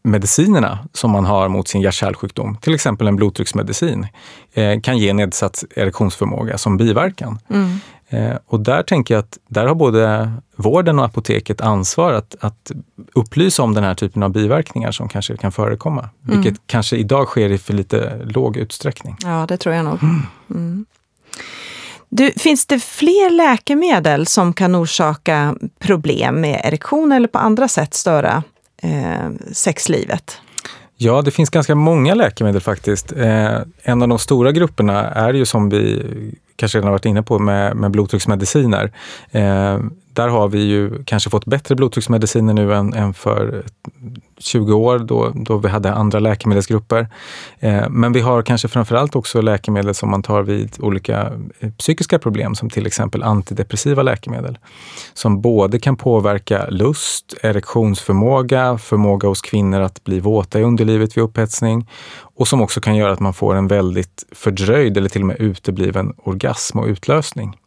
medicinerna 0.07 0.79
som 0.93 1.11
man 1.11 1.25
har 1.25 1.47
mot 1.47 1.67
sin 1.67 1.81
hjärt-kärlsjukdom, 1.81 2.57
till 2.61 2.73
exempel 2.73 3.07
en 3.07 3.15
blodtrycksmedicin, 3.15 4.07
eh, 4.53 4.81
kan 4.81 4.97
ge 4.97 5.13
nedsatt 5.13 5.63
erektionsförmåga 5.75 6.57
som 6.57 6.77
biverkan. 6.77 7.39
Mm. 7.49 7.79
Eh, 8.09 8.37
och 8.45 8.59
där 8.59 8.83
tänker 8.83 9.13
jag 9.13 9.19
att 9.19 9.37
där 9.47 9.67
har 9.67 9.75
både 9.75 10.31
vården 10.55 10.99
och 10.99 11.05
apoteket 11.05 11.61
ansvar 11.61 12.13
att, 12.13 12.35
att 12.39 12.71
upplysa 13.13 13.63
om 13.63 13.73
den 13.73 13.83
här 13.83 13.95
typen 13.95 14.23
av 14.23 14.29
biverkningar 14.29 14.91
som 14.91 15.09
kanske 15.09 15.37
kan 15.37 15.51
förekomma. 15.51 16.09
Mm. 16.27 16.41
Vilket 16.41 16.61
kanske 16.67 16.97
idag 16.97 17.27
sker 17.27 17.49
i 17.49 17.57
för 17.57 17.73
lite 17.73 18.21
låg 18.25 18.57
utsträckning. 18.57 19.17
Ja, 19.23 19.45
det 19.47 19.57
tror 19.57 19.75
jag 19.75 19.85
nog. 19.85 20.03
Mm. 20.03 20.21
mm. 20.49 20.85
Du, 22.09 22.31
finns 22.31 22.65
det 22.65 22.79
fler 22.79 23.29
läkemedel 23.29 24.27
som 24.27 24.53
kan 24.53 24.75
orsaka 24.75 25.55
problem 25.79 26.41
med 26.41 26.61
erektion 26.63 27.11
eller 27.11 27.27
på 27.27 27.37
andra 27.37 27.67
sätt 27.67 27.93
störa 27.93 28.43
eh, 28.83 29.29
sexlivet? 29.51 30.41
Ja, 30.99 31.21
det 31.21 31.31
finns 31.31 31.49
ganska 31.49 31.75
många 31.75 32.13
läkemedel 32.13 32.61
faktiskt. 32.61 33.11
Eh, 33.11 33.59
en 33.83 34.01
av 34.01 34.07
de 34.07 34.19
stora 34.19 34.51
grupperna 34.51 35.09
är 35.09 35.33
ju 35.33 35.45
som 35.45 35.69
vi 35.69 36.03
kanske 36.55 36.77
redan 36.77 36.91
varit 36.91 37.05
inne 37.05 37.23
på 37.23 37.39
med, 37.39 37.75
med 37.75 37.91
blodtrycksmediciner. 37.91 38.91
Eh, 39.31 39.79
där 40.13 40.27
har 40.27 40.47
vi 40.47 40.59
ju 40.59 41.03
kanske 41.03 41.29
fått 41.29 41.45
bättre 41.45 41.75
blodtrycksmediciner 41.75 42.53
nu 42.53 42.73
än, 42.73 42.93
än 42.93 43.13
för 43.13 43.63
20 44.37 44.73
år 44.73 44.99
då, 44.99 45.31
då 45.35 45.57
vi 45.57 45.67
hade 45.67 45.93
andra 45.93 46.19
läkemedelsgrupper. 46.19 47.07
Eh, 47.59 47.89
men 47.89 48.13
vi 48.13 48.19
har 48.19 48.41
kanske 48.41 48.67
framförallt 48.67 49.15
också 49.15 49.41
läkemedel 49.41 49.93
som 49.93 50.11
man 50.11 50.23
tar 50.23 50.43
vid 50.43 50.75
olika 50.79 51.33
eh, 51.59 51.71
psykiska 51.71 52.19
problem 52.19 52.55
som 52.55 52.69
till 52.69 52.87
exempel 52.87 53.23
antidepressiva 53.23 54.03
läkemedel. 54.03 54.57
Som 55.13 55.41
både 55.41 55.79
kan 55.79 55.95
påverka 55.95 56.67
lust, 56.69 57.33
erektionsförmåga, 57.41 58.77
förmåga 58.77 59.27
hos 59.27 59.41
kvinnor 59.41 59.81
att 59.81 60.03
bli 60.03 60.19
våta 60.19 60.59
i 60.59 60.63
underlivet 60.63 61.17
vid 61.17 61.23
upphetsning 61.23 61.89
och 62.19 62.47
som 62.47 62.61
också 62.61 62.81
kan 62.81 62.95
göra 62.95 63.13
att 63.13 63.19
man 63.19 63.33
får 63.33 63.55
en 63.55 63.67
väldigt 63.67 64.25
fördröjd 64.31 64.97
eller 64.97 65.09
till 65.09 65.21
och 65.21 65.27
med 65.27 65.39
utebliven 65.39 66.13
orgasm 66.23 66.79
och 66.79 66.85
utlösning. 66.85 67.57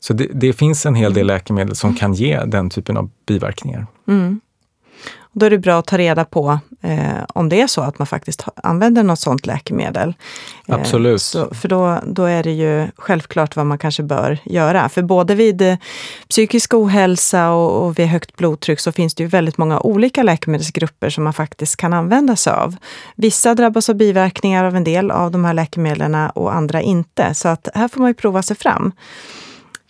Så 0.00 0.12
det, 0.12 0.28
det 0.32 0.52
finns 0.52 0.86
en 0.86 0.94
hel 0.94 1.14
del 1.14 1.26
läkemedel 1.26 1.76
som 1.76 1.94
kan 1.94 2.14
ge 2.14 2.44
den 2.44 2.70
typen 2.70 2.96
av 2.96 3.10
biverkningar. 3.26 3.86
Mm. 4.08 4.40
Då 5.36 5.46
är 5.46 5.50
det 5.50 5.58
bra 5.58 5.78
att 5.78 5.86
ta 5.86 5.98
reda 5.98 6.24
på 6.24 6.58
eh, 6.82 7.24
om 7.28 7.48
det 7.48 7.60
är 7.60 7.66
så 7.66 7.80
att 7.80 7.98
man 7.98 8.06
faktiskt 8.06 8.44
använder 8.54 9.02
något 9.02 9.20
sådant 9.20 9.46
läkemedel. 9.46 10.14
Eh, 10.66 10.74
Absolut. 10.74 11.12
Eh, 11.12 11.18
så, 11.18 11.54
för 11.54 11.68
då, 11.68 11.98
då 12.06 12.24
är 12.24 12.42
det 12.42 12.52
ju 12.52 12.88
självklart 12.96 13.56
vad 13.56 13.66
man 13.66 13.78
kanske 13.78 14.02
bör 14.02 14.38
göra. 14.44 14.88
För 14.88 15.02
både 15.02 15.34
vid 15.34 15.62
eh, 15.62 15.76
psykisk 16.28 16.74
ohälsa 16.74 17.50
och, 17.50 17.86
och 17.86 17.98
vid 17.98 18.06
högt 18.06 18.36
blodtryck 18.36 18.80
så 18.80 18.92
finns 18.92 19.14
det 19.14 19.22
ju 19.22 19.28
väldigt 19.28 19.58
många 19.58 19.80
olika 19.80 20.22
läkemedelsgrupper 20.22 21.10
som 21.10 21.24
man 21.24 21.32
faktiskt 21.32 21.76
kan 21.76 21.92
använda 21.92 22.36
sig 22.36 22.52
av. 22.52 22.76
Vissa 23.16 23.54
drabbas 23.54 23.88
av 23.88 23.94
biverkningar 23.94 24.64
av 24.64 24.76
en 24.76 24.84
del 24.84 25.10
av 25.10 25.30
de 25.30 25.44
här 25.44 25.54
läkemedlen 25.54 26.14
och 26.14 26.54
andra 26.54 26.80
inte. 26.80 27.34
Så 27.34 27.48
att 27.48 27.68
här 27.74 27.88
får 27.88 28.00
man 28.00 28.10
ju 28.10 28.14
prova 28.14 28.42
sig 28.42 28.56
fram. 28.56 28.92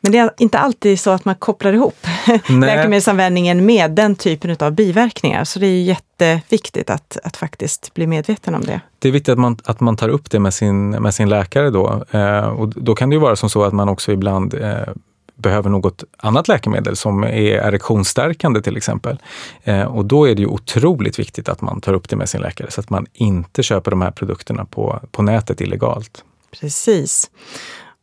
Men 0.01 0.13
det 0.13 0.19
är 0.19 0.31
inte 0.39 0.59
alltid 0.59 1.01
så 1.01 1.11
att 1.11 1.25
man 1.25 1.35
kopplar 1.35 1.73
ihop 1.73 2.07
läkemedelsanvändningen 2.49 3.67
med 3.67 3.91
den 3.91 4.17
typen 4.17 4.57
av 4.61 4.73
biverkningar. 4.73 5.45
Så 5.45 5.59
det 5.59 5.67
är 5.67 5.83
jätteviktigt 5.83 6.91
att, 6.91 7.19
att 7.25 7.37
faktiskt 7.37 7.95
bli 7.95 8.07
medveten 8.07 8.55
om 8.55 8.61
det. 8.61 8.81
Det 8.99 9.09
är 9.09 9.13
viktigt 9.13 9.33
att 9.33 9.39
man, 9.39 9.57
att 9.65 9.81
man 9.81 9.97
tar 9.97 10.09
upp 10.09 10.31
det 10.31 10.39
med 10.39 10.55
sin, 10.55 10.91
med 10.91 11.15
sin 11.15 11.29
läkare 11.29 11.71
då. 11.71 12.05
Eh, 12.11 12.47
och 12.47 12.69
då 12.69 12.95
kan 12.95 13.11
det 13.11 13.15
ju 13.15 13.21
vara 13.21 13.37
som 13.37 13.51
så 13.51 13.65
att 13.65 13.73
man 13.73 13.89
också 13.89 14.13
ibland 14.13 14.55
eh, 14.55 14.95
behöver 15.37 15.71
något 15.71 16.05
annat 16.17 16.49
läkemedel 16.49 16.97
som 16.97 17.25
är 17.25 17.29
erektionsstärkande 17.37 18.63
till 18.63 18.77
exempel. 18.77 19.19
Eh, 19.65 19.83
och 19.83 20.05
då 20.05 20.29
är 20.29 20.35
det 20.35 20.41
ju 20.41 20.49
otroligt 20.49 21.19
viktigt 21.19 21.49
att 21.49 21.61
man 21.61 21.81
tar 21.81 21.93
upp 21.93 22.09
det 22.09 22.17
med 22.17 22.29
sin 22.29 22.41
läkare 22.41 22.71
så 22.71 22.81
att 22.81 22.91
man 22.91 23.07
inte 23.13 23.63
köper 23.63 23.91
de 23.91 24.03
här 24.03 24.11
produkterna 24.11 24.65
på, 24.65 25.01
på 25.11 25.23
nätet 25.23 25.61
illegalt. 25.61 26.25
Precis. 26.61 27.31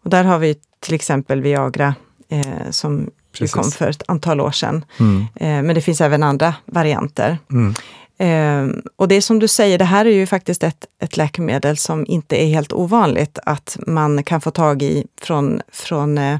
Och 0.04 0.10
där 0.10 0.24
har 0.24 0.40
vi 0.40 0.56
till 0.80 0.94
exempel 0.94 1.42
Viagra 1.42 1.96
eh, 2.30 2.70
som 2.70 3.10
kom 3.51 3.71
för 3.71 3.89
ett 3.89 4.03
antal 4.07 4.41
år 4.41 4.51
sedan. 4.51 4.85
Mm. 5.00 5.27
Eh, 5.35 5.63
men 5.63 5.75
det 5.75 5.81
finns 5.81 6.01
även 6.01 6.23
andra 6.23 6.55
varianter. 6.65 7.38
Mm. 7.51 7.75
Eh, 8.21 8.75
och 8.95 9.07
det 9.07 9.15
är 9.15 9.21
som 9.21 9.39
du 9.39 9.47
säger, 9.47 9.77
det 9.77 9.85
här 9.85 10.05
är 10.05 10.09
ju 10.09 10.25
faktiskt 10.25 10.63
ett, 10.63 10.85
ett 11.03 11.17
läkemedel 11.17 11.77
som 11.77 12.05
inte 12.07 12.43
är 12.43 12.47
helt 12.47 12.73
ovanligt 12.73 13.39
att 13.45 13.77
man 13.88 14.23
kan 14.23 14.41
få 14.41 14.51
tag 14.51 14.81
i 14.81 15.05
från, 15.21 15.61
från 15.71 16.17
eh, 16.17 16.39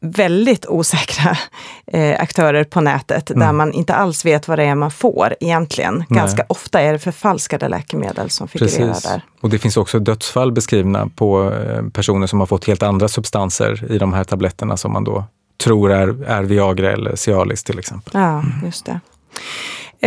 väldigt 0.00 0.66
osäkra 0.66 1.36
eh, 1.86 2.20
aktörer 2.20 2.64
på 2.64 2.80
nätet 2.80 3.30
mm. 3.30 3.40
där 3.40 3.52
man 3.52 3.72
inte 3.72 3.94
alls 3.94 4.24
vet 4.24 4.48
vad 4.48 4.58
det 4.58 4.64
är 4.64 4.74
man 4.74 4.90
får 4.90 5.34
egentligen. 5.40 6.04
Nej. 6.08 6.18
Ganska 6.18 6.44
ofta 6.48 6.80
är 6.80 6.92
det 6.92 6.98
förfalskade 6.98 7.68
läkemedel 7.68 8.30
som 8.30 8.48
figurerar 8.48 8.88
Precis. 8.88 9.10
där. 9.10 9.24
Och 9.40 9.50
det 9.50 9.58
finns 9.58 9.76
också 9.76 9.98
dödsfall 9.98 10.52
beskrivna 10.52 11.08
på 11.16 11.52
personer 11.92 12.26
som 12.26 12.40
har 12.40 12.46
fått 12.46 12.64
helt 12.66 12.82
andra 12.82 13.08
substanser 13.08 13.92
i 13.92 13.98
de 13.98 14.12
här 14.12 14.24
tabletterna 14.24 14.76
som 14.76 14.92
man 14.92 15.04
då 15.04 15.24
tror 15.60 15.92
är, 15.92 16.24
är 16.24 16.42
Viagra 16.42 16.92
eller 16.92 17.16
Cialis 17.16 17.64
till 17.64 17.78
exempel. 17.78 18.12
Ja, 18.14 18.42
just 18.64 18.86
det. 18.86 19.00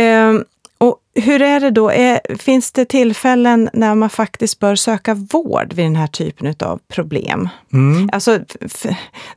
Um, 0.02 0.44
och 0.78 0.98
hur 1.14 1.42
är 1.42 1.60
det 1.60 1.70
då? 1.70 1.90
Är, 1.90 2.36
finns 2.38 2.72
det 2.72 2.84
tillfällen 2.84 3.70
när 3.72 3.94
man 3.94 4.10
faktiskt 4.10 4.58
bör 4.58 4.74
söka 4.74 5.14
vård 5.14 5.72
vid 5.72 5.84
den 5.84 5.96
här 5.96 6.06
typen 6.06 6.54
av 6.60 6.80
problem? 6.88 7.48
Mm. 7.72 8.08
Alltså, 8.12 8.38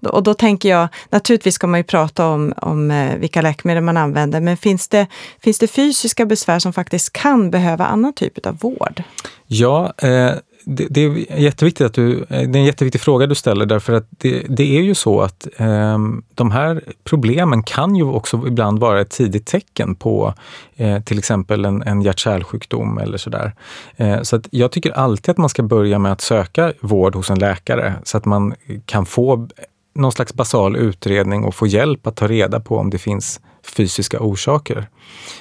och 0.02 0.24
då 0.24 0.34
tänker 0.34 0.70
jag, 0.70 0.88
naturligtvis 1.10 1.56
ska 1.56 1.68
man 1.68 1.80
ju 1.80 1.84
prata 1.84 2.28
om, 2.28 2.54
om 2.58 2.92
eh, 2.92 3.16
vilka 3.18 3.42
läkemedel 3.42 3.84
man 3.84 3.98
använder, 3.98 4.42
men 4.42 4.58
finns 4.58 4.88
det, 4.88 5.08
finns 5.40 5.60
det 5.60 5.68
fysiska 5.68 6.26
besvär 6.26 6.60
som 6.60 6.74
faktiskt 6.74 7.14
kan 7.14 7.52
behöva 7.52 7.86
annan 7.86 8.14
typ 8.14 8.46
av 8.46 8.58
vård? 8.60 9.04
Ja, 9.48 9.94
eh, 9.98 10.32
det, 10.70 10.88
det, 10.90 11.02
är 11.02 11.38
jätteviktigt 11.40 11.86
att 11.86 11.94
du, 11.94 12.20
eh, 12.20 12.26
det 12.30 12.38
är 12.38 12.56
en 12.56 12.66
jätteviktig 12.66 13.02
fråga 13.02 13.28
du 13.28 13.36
ställer 13.36 13.66
därför 13.66 13.94
att 13.94 14.08
det, 14.10 14.46
det 14.50 14.78
är 14.78 14.82
ju 14.82 14.96
så 14.96 15.22
att 15.22 15.48
eh, 15.58 15.98
de 16.36 16.52
här 16.52 16.82
problemen 17.04 17.64
kan 17.64 17.96
ju 17.96 18.04
också 18.04 18.44
ibland 18.48 18.80
vara 18.80 19.02
ett 19.02 19.10
tidigt 19.10 19.46
tecken 19.46 19.96
på 19.96 20.34
eh, 20.76 21.04
till 21.04 21.18
exempel 21.18 21.66
en, 21.66 21.82
en 21.82 22.02
hjärt-kärlsjukdom 22.02 22.98
eller 22.98 23.18
sådär. 23.18 23.54
Eh, 23.96 24.22
så 24.22 24.36
att 24.36 24.48
jag 24.52 24.72
tycker 24.72 24.92
alltid 24.92 25.30
att 25.30 25.38
man 25.38 25.50
ska 25.50 25.64
börja 25.64 26.00
med 26.00 26.12
att 26.12 26.22
söka 26.22 26.74
vård 26.80 27.16
hos 27.16 27.30
en 27.30 27.40
läkare 27.40 27.94
så 28.04 28.18
att 28.18 28.26
man 28.26 28.56
kan 28.86 29.06
få 29.06 29.48
någon 29.96 30.12
slags 30.12 30.34
basal 30.34 30.76
utredning 30.76 31.44
och 31.44 31.56
få 31.56 31.68
hjälp 31.68 32.08
att 32.08 32.16
ta 32.16 32.28
reda 32.28 32.60
på 32.60 32.78
om 32.78 32.90
det 32.90 32.98
finns 32.98 33.42
fysiska 33.78 34.20
orsaker. 34.20 34.88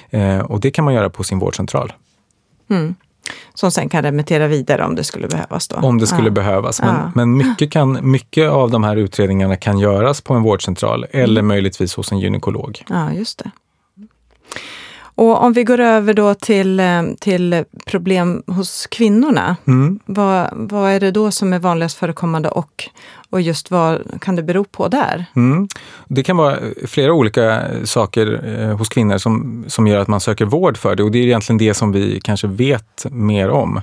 Eh, 0.09 0.39
och 0.39 0.59
det 0.59 0.71
kan 0.71 0.85
man 0.85 0.93
göra 0.93 1.09
på 1.09 1.23
sin 1.23 1.39
vårdcentral. 1.39 1.93
Mm 2.69 2.95
som 3.53 3.71
sen 3.71 3.89
kan 3.89 4.03
remittera 4.03 4.47
vidare 4.47 4.85
om 4.85 4.95
det 4.95 5.03
skulle 5.03 5.27
behövas. 5.27 5.67
Då. 5.67 5.75
Om 5.75 5.97
det 5.97 6.07
skulle 6.07 6.27
ja. 6.27 6.31
behövas. 6.31 6.81
Men, 6.81 6.95
ja. 6.95 7.11
men 7.15 7.37
mycket, 7.37 7.71
kan, 7.71 8.11
mycket 8.11 8.49
av 8.49 8.71
de 8.71 8.83
här 8.83 8.95
utredningarna 8.95 9.55
kan 9.55 9.79
göras 9.79 10.21
på 10.21 10.33
en 10.33 10.43
vårdcentral 10.43 11.05
eller 11.11 11.41
mm. 11.41 11.47
möjligtvis 11.47 11.95
hos 11.95 12.11
en 12.11 12.19
gynekolog. 12.19 12.83
Ja, 12.89 13.13
just 13.13 13.39
det. 13.39 13.51
Och 15.17 15.43
om 15.43 15.53
vi 15.53 15.63
går 15.63 15.79
över 15.79 16.13
då 16.13 16.33
till, 16.33 16.79
eh, 16.79 17.03
till 17.19 17.63
problem 17.85 18.43
hos 18.47 18.87
kvinnorna. 18.87 19.55
Mm. 19.67 19.99
Vad, 20.05 20.49
vad 20.53 20.91
är 20.91 20.99
det 20.99 21.11
då 21.11 21.31
som 21.31 21.53
är 21.53 21.59
vanligast 21.59 21.97
förekommande 21.97 22.49
och, 22.49 22.89
och 23.29 23.41
just 23.41 23.71
vad 23.71 24.21
kan 24.21 24.35
det 24.35 24.43
bero 24.43 24.63
på 24.63 24.87
där? 24.87 25.25
Mm. 25.35 25.67
Det 26.07 26.23
kan 26.23 26.37
vara 26.37 26.57
flera 26.87 27.13
olika 27.13 27.63
saker 27.83 28.41
eh, 28.59 28.77
hos 28.77 28.89
kvinnor 28.89 29.17
som, 29.17 29.65
som 29.67 29.87
gör 29.87 29.99
att 29.99 30.07
man 30.07 30.19
söker 30.19 30.45
vård 30.45 30.77
för 30.77 30.95
det 30.95 31.03
och 31.03 31.11
det 31.11 31.19
är 31.19 31.23
egentligen 31.23 31.57
det 31.57 31.73
som 31.73 31.91
vi 31.91 32.19
kanske 32.23 32.47
vet 32.47 33.05
mer 33.11 33.49
om. 33.49 33.81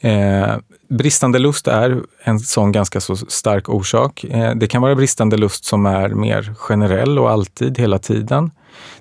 Eh, 0.00 0.56
bristande 0.88 1.38
lust 1.38 1.68
är 1.68 2.02
en 2.24 2.40
sån 2.40 2.72
ganska 2.72 3.00
så 3.00 3.16
stark 3.16 3.68
orsak. 3.68 4.24
Eh, 4.24 4.54
det 4.54 4.66
kan 4.66 4.82
vara 4.82 4.94
bristande 4.94 5.36
lust 5.36 5.64
som 5.64 5.86
är 5.86 6.08
mer 6.08 6.54
generell 6.58 7.18
och 7.18 7.30
alltid, 7.30 7.78
hela 7.78 7.98
tiden. 7.98 8.50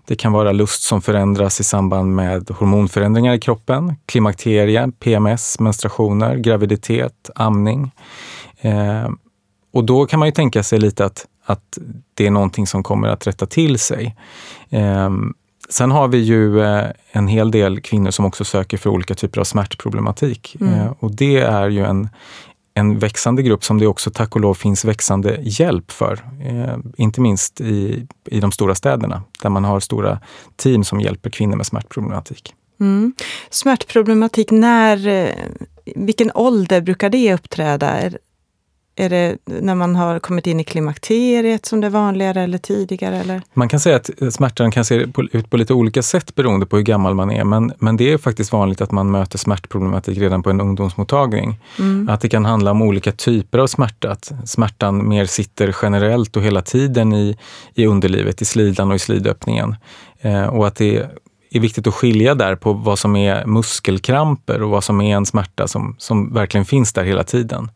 Det 0.05 0.15
kan 0.15 0.31
vara 0.31 0.51
lust 0.51 0.83
som 0.83 1.01
förändras 1.01 1.59
i 1.59 1.63
samband 1.63 2.15
med 2.15 2.49
hormonförändringar 2.49 3.33
i 3.33 3.39
kroppen, 3.39 3.95
klimakterie, 4.05 4.91
PMS, 4.99 5.59
menstruationer, 5.59 6.35
graviditet, 6.35 7.29
amning. 7.35 7.91
Eh, 8.61 9.09
och 9.73 9.83
då 9.83 10.05
kan 10.05 10.19
man 10.19 10.27
ju 10.27 10.31
tänka 10.31 10.63
sig 10.63 10.79
lite 10.79 11.05
att, 11.05 11.25
att 11.45 11.77
det 12.13 12.27
är 12.27 12.31
någonting 12.31 12.67
som 12.67 12.83
kommer 12.83 13.07
att 13.07 13.27
rätta 13.27 13.45
till 13.45 13.79
sig. 13.79 14.15
Eh, 14.69 15.09
sen 15.69 15.91
har 15.91 16.07
vi 16.07 16.17
ju 16.17 16.61
eh, 16.61 16.85
en 17.11 17.27
hel 17.27 17.51
del 17.51 17.81
kvinnor 17.81 18.11
som 18.11 18.25
också 18.25 18.43
söker 18.43 18.77
för 18.77 18.89
olika 18.89 19.15
typer 19.15 19.39
av 19.39 19.43
smärtproblematik. 19.43 20.57
Mm. 20.59 20.73
Eh, 20.73 20.93
och 20.99 21.15
det 21.15 21.37
är 21.37 21.69
ju 21.69 21.85
en, 21.85 22.09
en 22.77 22.99
växande 22.99 23.43
grupp 23.43 23.63
som 23.63 23.79
det 23.79 23.87
också 23.87 24.11
tack 24.11 24.35
och 24.35 24.41
lov 24.41 24.53
finns 24.53 24.85
växande 24.85 25.37
hjälp 25.41 25.91
för. 25.91 26.13
Eh, 26.45 26.77
inte 26.97 27.21
minst 27.21 27.61
i, 27.61 28.07
i 28.25 28.39
de 28.39 28.51
stora 28.51 28.75
städerna 28.75 29.23
där 29.41 29.49
man 29.49 29.63
har 29.63 29.79
stora 29.79 30.19
team 30.55 30.83
som 30.83 31.01
hjälper 31.01 31.29
kvinnor 31.29 31.55
med 31.55 31.65
smärtproblematik. 31.65 32.53
Mm. 32.79 33.13
Smärtproblematik, 33.49 34.51
när, 34.51 35.07
eh, 35.07 35.29
vilken 35.95 36.31
ålder 36.35 36.81
brukar 36.81 37.09
det 37.09 37.33
uppträda? 37.33 37.89
Är 37.89 38.17
det 38.95 39.37
när 39.45 39.75
man 39.75 39.95
har 39.95 40.19
kommit 40.19 40.47
in 40.47 40.59
i 40.59 40.63
klimakteriet 40.63 41.65
som 41.65 41.81
det 41.81 41.87
är 41.87 41.91
vanligare 41.91 42.41
eller 42.41 42.57
tidigare? 42.57 43.17
Eller? 43.17 43.41
Man 43.53 43.69
kan 43.69 43.79
säga 43.79 43.95
att 43.95 44.09
smärtan 44.33 44.71
kan 44.71 44.85
se 44.85 44.95
ut 45.31 45.49
på 45.49 45.57
lite 45.57 45.73
olika 45.73 46.01
sätt 46.01 46.35
beroende 46.35 46.65
på 46.65 46.75
hur 46.75 46.83
gammal 46.83 47.13
man 47.13 47.31
är. 47.31 47.43
Men, 47.43 47.73
men 47.79 47.97
det 47.97 48.13
är 48.13 48.17
faktiskt 48.17 48.51
vanligt 48.51 48.81
att 48.81 48.91
man 48.91 49.11
möter 49.11 49.37
smärtproblematik 49.37 50.17
redan 50.17 50.43
på 50.43 50.49
en 50.49 50.61
ungdomsmottagning. 50.61 51.59
Mm. 51.79 52.09
Att 52.09 52.21
det 52.21 52.29
kan 52.29 52.45
handla 52.45 52.71
om 52.71 52.81
olika 52.81 53.11
typer 53.11 53.59
av 53.59 53.67
smärta. 53.67 54.11
Att 54.11 54.31
smärtan 54.45 55.07
mer 55.07 55.25
sitter 55.25 55.75
generellt 55.81 56.37
och 56.37 56.43
hela 56.43 56.61
tiden 56.61 57.13
i, 57.13 57.37
i 57.73 57.85
underlivet, 57.85 58.41
i 58.41 58.45
slidan 58.45 58.89
och 58.89 58.95
i 58.95 58.99
slidöppningen. 58.99 59.75
Eh, 60.21 60.45
och 60.45 60.67
att 60.67 60.75
det 60.75 61.05
är 61.51 61.59
viktigt 61.59 61.87
att 61.87 61.93
skilja 61.93 62.35
där 62.35 62.55
på 62.55 62.73
vad 62.73 62.99
som 62.99 63.15
är 63.15 63.45
muskelkramper 63.45 64.61
och 64.61 64.69
vad 64.69 64.83
som 64.83 65.01
är 65.01 65.15
en 65.15 65.25
smärta 65.25 65.67
som, 65.67 65.95
som 65.97 66.33
verkligen 66.33 66.65
finns 66.65 66.93
där 66.93 67.03
hela 67.03 67.23
tiden. 67.23 67.69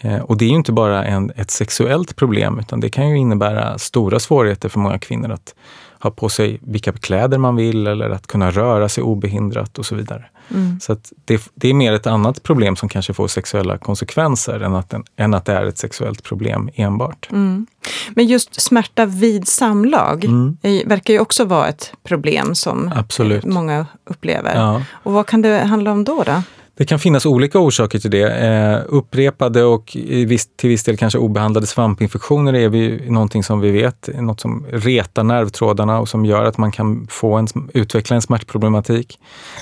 Eh, 0.00 0.20
och 0.20 0.36
det 0.36 0.44
är 0.44 0.48
ju 0.48 0.56
inte 0.56 0.72
bara 0.72 1.04
en, 1.04 1.32
ett 1.36 1.50
sexuellt 1.50 2.16
problem 2.16 2.58
utan 2.58 2.80
det 2.80 2.90
kan 2.90 3.08
ju 3.08 3.18
innebära 3.18 3.78
stora 3.78 4.18
svårigheter 4.18 4.68
för 4.68 4.78
många 4.78 4.98
kvinnor 4.98 5.30
att 5.30 5.54
ha 6.00 6.10
på 6.10 6.28
sig 6.28 6.58
vilka 6.62 6.92
kläder 6.92 7.38
man 7.38 7.56
vill 7.56 7.86
eller 7.86 8.10
att 8.10 8.26
kunna 8.26 8.50
röra 8.50 8.88
sig 8.88 9.04
obehindrat 9.04 9.78
och 9.78 9.86
så 9.86 9.94
vidare. 9.94 10.24
Mm. 10.50 10.80
Så 10.80 10.96
det, 11.24 11.50
det, 11.54 11.68
är 11.68 11.74
mer 11.74 11.92
ett 11.92 12.06
annat 12.06 12.42
problem 12.42 12.76
som 12.76 12.88
kanske 12.88 13.12
får 13.12 13.28
sexuella 13.28 13.78
konsekvenser 13.78 14.60
än 14.60 14.74
att, 14.74 14.94
än 15.16 15.34
att 15.34 15.44
det 15.44 15.52
är 15.52 15.66
ett 15.66 15.78
sexuellt 15.78 16.22
problem 16.22 16.70
enbart. 16.74 17.28
Mm. 17.30 17.66
Men 18.10 18.26
just 18.26 18.60
smärta 18.60 19.06
vid 19.06 19.48
samlag 19.48 20.24
mm. 20.24 20.56
verkar 20.86 21.14
ju 21.14 21.20
också 21.20 21.44
vara 21.44 21.68
ett 21.68 21.92
problem 22.02 22.54
som 22.54 22.92
Absolut. 22.96 23.44
många 23.44 23.86
upplever. 24.04 24.56
Ja. 24.56 24.82
Och 24.90 25.12
vad 25.12 25.26
kan 25.26 25.42
det 25.42 25.58
handla 25.58 25.92
om 25.92 26.04
då? 26.04 26.22
då? 26.22 26.42
Det 26.74 26.84
kan 26.84 26.98
finnas 26.98 27.26
olika 27.26 27.58
orsaker 27.58 27.98
till 27.98 28.10
det. 28.10 28.30
Eh, 28.30 28.80
upprepade 28.86 29.64
och 29.64 29.96
viss, 30.26 30.48
till 30.56 30.68
viss 30.68 30.84
del 30.84 30.96
kanske 30.96 31.18
obehandlade 31.18 31.66
svampinfektioner 31.66 32.54
är 32.54 32.68
vi, 32.68 33.10
någonting 33.10 33.44
som 33.44 33.60
vi 33.60 33.70
vet, 33.70 34.08
något 34.14 34.40
som 34.40 34.66
retar 34.70 35.24
nervtrådarna 35.24 36.00
och 36.00 36.08
som 36.08 36.24
gör 36.24 36.44
att 36.44 36.58
man 36.58 36.72
kan 36.72 37.06
få 37.10 37.34
en, 37.34 37.46
utveckla 37.74 38.16
en 38.16 38.22
smärtproblematik. 38.22 39.18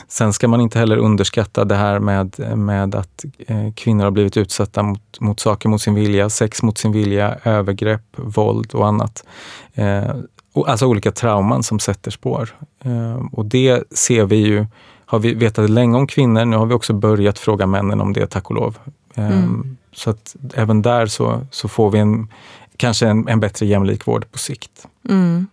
Sen 0.09 0.33
ska 0.33 0.49
man 0.49 0.61
inte 0.61 0.79
heller 0.79 0.97
underskatta 0.97 1.65
det 1.65 1.75
här 1.75 1.99
med, 1.99 2.59
med 2.59 2.95
att 2.95 3.25
eh, 3.47 3.73
kvinnor 3.75 4.05
har 4.05 4.11
blivit 4.11 4.37
utsatta 4.37 4.83
mot, 4.83 5.21
mot 5.21 5.41
saker 5.41 5.69
mot 5.69 5.83
sin 5.83 5.95
vilja, 5.95 6.31
sex 6.31 6.63
mot 6.63 6.79
sin 6.79 6.93
vilja, 6.93 7.37
övergrepp, 7.45 8.03
våld 8.17 8.75
och 8.75 8.87
annat. 8.87 9.25
Eh, 9.75 10.15
alltså 10.67 10.87
olika 10.87 11.13
trauman 11.13 11.63
som 11.63 11.79
sätter 11.79 12.11
spår. 12.11 12.57
Eh, 12.85 13.27
och 13.33 13.45
det 13.45 13.83
ser 13.91 14.25
vi 14.25 14.37
ju, 14.37 14.67
har 15.09 15.19
vi 15.19 15.35
vetat 15.35 15.71
länge 15.71 15.97
om 15.97 16.07
kvinnor, 16.07 16.45
nu 16.45 16.57
har 16.57 16.67
vi 16.67 16.75
också 16.75 16.93
börjat 16.93 17.39
fråga 17.39 17.67
männen 17.67 18.01
om 18.01 18.13
det, 18.13 18.27
tack 18.27 18.51
och 18.51 18.57
lov. 18.57 18.79
Eh, 19.15 19.39
mm. 19.39 19.77
Så 19.93 20.11
att 20.11 20.37
även 20.55 20.83
där 20.83 21.07
så, 21.07 21.47
så 21.51 21.69
får 21.69 21.91
vi 21.91 21.99
en, 21.99 22.29
kanske 22.77 23.09
en, 23.09 23.29
en 23.29 23.41
bättre 23.41 23.67
jämlik 23.67 24.07
vård 24.07 24.33
på 24.33 24.39
sikt. 24.39 24.87
Mm. 25.09 25.47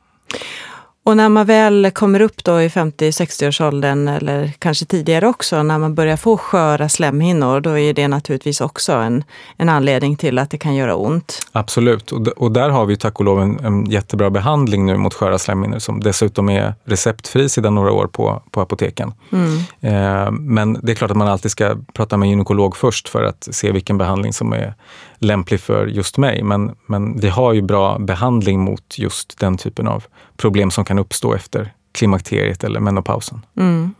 Och 1.05 1.17
när 1.17 1.29
man 1.29 1.45
väl 1.45 1.91
kommer 1.91 2.19
upp 2.19 2.43
då 2.43 2.61
i 2.61 2.67
50-60-årsåldern 2.67 4.07
eller 4.07 4.51
kanske 4.59 4.85
tidigare 4.85 5.27
också, 5.27 5.63
när 5.63 5.77
man 5.77 5.95
börjar 5.95 6.17
få 6.17 6.37
sköra 6.37 6.89
slemhinnor, 6.89 7.59
då 7.59 7.77
är 7.77 7.93
det 7.93 8.07
naturligtvis 8.07 8.61
också 8.61 8.93
en, 8.93 9.23
en 9.57 9.69
anledning 9.69 10.15
till 10.15 10.39
att 10.39 10.49
det 10.49 10.57
kan 10.57 10.75
göra 10.75 10.95
ont. 10.95 11.47
Absolut, 11.51 12.11
och, 12.11 12.27
och 12.27 12.51
där 12.51 12.69
har 12.69 12.85
vi 12.85 12.95
tack 12.95 13.19
och 13.19 13.25
lov 13.25 13.41
en, 13.41 13.59
en 13.59 13.85
jättebra 13.85 14.29
behandling 14.29 14.85
nu 14.85 14.97
mot 14.97 15.13
sköra 15.13 15.39
slemhinnor 15.39 15.79
som 15.79 15.99
dessutom 15.99 16.49
är 16.49 16.73
receptfri 16.83 17.49
sedan 17.49 17.75
några 17.75 17.91
år 17.91 18.07
på, 18.07 18.41
på 18.51 18.61
apoteken. 18.61 19.13
Mm. 19.31 19.57
Eh, 19.81 20.31
men 20.31 20.79
det 20.83 20.91
är 20.91 20.95
klart 20.95 21.11
att 21.11 21.17
man 21.17 21.27
alltid 21.27 21.51
ska 21.51 21.75
prata 21.93 22.17
med 22.17 22.29
gynekolog 22.29 22.77
först 22.77 23.09
för 23.09 23.23
att 23.23 23.47
se 23.51 23.71
vilken 23.71 23.97
behandling 23.97 24.33
som 24.33 24.53
är 24.53 24.73
lämplig 25.19 25.59
för 25.59 25.87
just 25.87 26.17
mig. 26.17 26.43
Men, 26.43 26.75
men 26.85 27.19
vi 27.19 27.29
har 27.29 27.53
ju 27.53 27.61
bra 27.61 27.99
behandling 27.99 28.59
mot 28.59 28.95
just 28.97 29.39
den 29.39 29.57
typen 29.57 29.87
av 29.87 30.03
problem 30.37 30.71
som 30.71 30.85
kan 30.85 30.94
kan 30.95 30.99
uppstå 30.99 31.33
efter 31.33 31.73
klimakteriet 31.91 32.63
eller 32.63 32.79
menopausen. 32.79 33.41
Mm. 33.57 33.93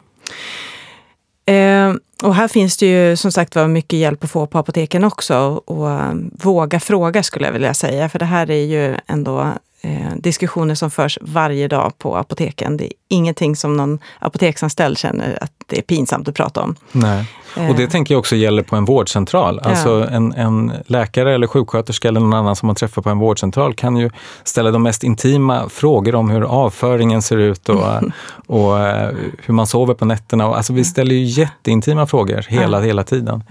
Eh, 1.46 1.96
och 2.24 2.36
här 2.36 2.48
finns 2.48 2.78
det 2.78 2.86
ju 2.86 3.16
som 3.16 3.32
sagt 3.32 3.56
var 3.56 3.68
mycket 3.68 4.00
hjälp 4.00 4.24
att 4.24 4.32
få 4.32 4.48
på 4.48 4.60
apoteken 4.60 5.04
också. 5.04 5.38
Och, 5.38 5.78
och 5.78 5.92
eh, 5.92 6.14
våga 6.32 6.80
fråga 6.80 7.24
skulle 7.24 7.46
jag 7.46 7.54
vilja 7.54 7.74
säga, 7.74 8.10
för 8.10 8.20
det 8.20 8.26
här 8.26 8.52
är 8.52 8.66
ju 8.66 8.98
ändå 9.08 9.54
eh, 9.86 10.16
diskussioner 10.18 10.76
som 10.76 10.92
förs 10.92 11.18
varje 11.22 11.68
dag 11.68 11.98
på 11.98 12.18
apoteken. 12.18 12.78
Det 12.78 12.86
är 12.86 12.92
ingenting 13.08 13.56
som 13.56 13.78
någon 13.78 14.00
apoteksanställd 14.20 14.98
känner 14.98 15.38
att 15.42 15.52
det 15.66 15.78
är 15.78 15.82
pinsamt 15.82 16.28
att 16.28 16.36
prata 16.36 16.62
om. 16.62 16.76
Nej. 16.92 17.26
Och 17.70 17.76
det 17.76 17.84
eh. 17.84 17.90
tänker 17.90 18.14
jag 18.14 18.20
också 18.20 18.36
gäller 18.36 18.64
på 18.64 18.76
en 18.76 18.86
vårdcentral. 18.86 19.60
Alltså 19.60 20.08
en, 20.12 20.34
en, 20.34 20.72
läkare 20.86 21.36
eller 21.36 21.48
sjuksköterska 21.48 22.08
eller 22.08 22.20
någon 22.20 22.34
annan 22.34 22.56
som 22.56 22.68
man 22.68 22.76
träffar 22.76 23.02
på 23.02 23.10
en 23.10 23.18
vårdcentral 23.18 23.74
kan 23.74 23.98
ju 23.98 24.10
ställa 24.44 24.72
de 24.72 24.84
mest 24.84 25.04
intima 25.04 25.70
frågor 25.70 26.16
om 26.16 26.30
hur 26.30 26.42
avföringen 26.42 27.22
ser 27.22 27.38
ut 27.38 27.70
och, 27.70 27.84
och 28.48 28.74
uh, 28.76 29.18
hur 29.46 29.54
man 29.54 29.68
sover 29.68 29.94
på 29.94 30.06
nätterna. 30.06 30.44
Alltså 30.44 30.74
vi 30.74 30.84
ställer 30.84 31.16
ju 31.16 31.24
jätteintima 31.24 32.08
frågor 32.08 32.46
hela, 32.50 32.82
hela 32.82 33.04
tiden. 33.04 33.44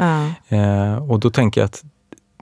Uh, 0.53 1.11
och 1.11 1.21
då 1.21 1.31
tänker 1.31 1.61
jag 1.61 1.67
att 1.67 1.83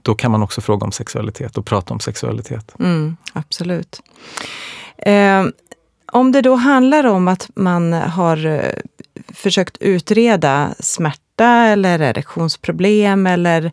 då 0.03 0.15
kan 0.15 0.31
man 0.31 0.43
också 0.43 0.61
fråga 0.61 0.85
om 0.85 0.91
sexualitet 0.91 1.57
och 1.57 1.65
prata 1.65 1.93
om 1.93 1.99
sexualitet. 1.99 2.75
Mm, 2.79 3.17
absolut. 3.33 4.01
Eh, 4.97 5.43
om 6.11 6.31
det 6.31 6.41
då 6.41 6.55
handlar 6.55 7.03
om 7.05 7.27
att 7.27 7.49
man 7.55 7.93
har 7.93 8.45
eh, 8.45 8.71
försökt 9.33 9.77
utreda 9.77 10.75
smärta 10.79 11.45
eller 11.45 12.01
erektionsproblem 12.01 13.27
eller 13.27 13.65
eh, 13.65 13.71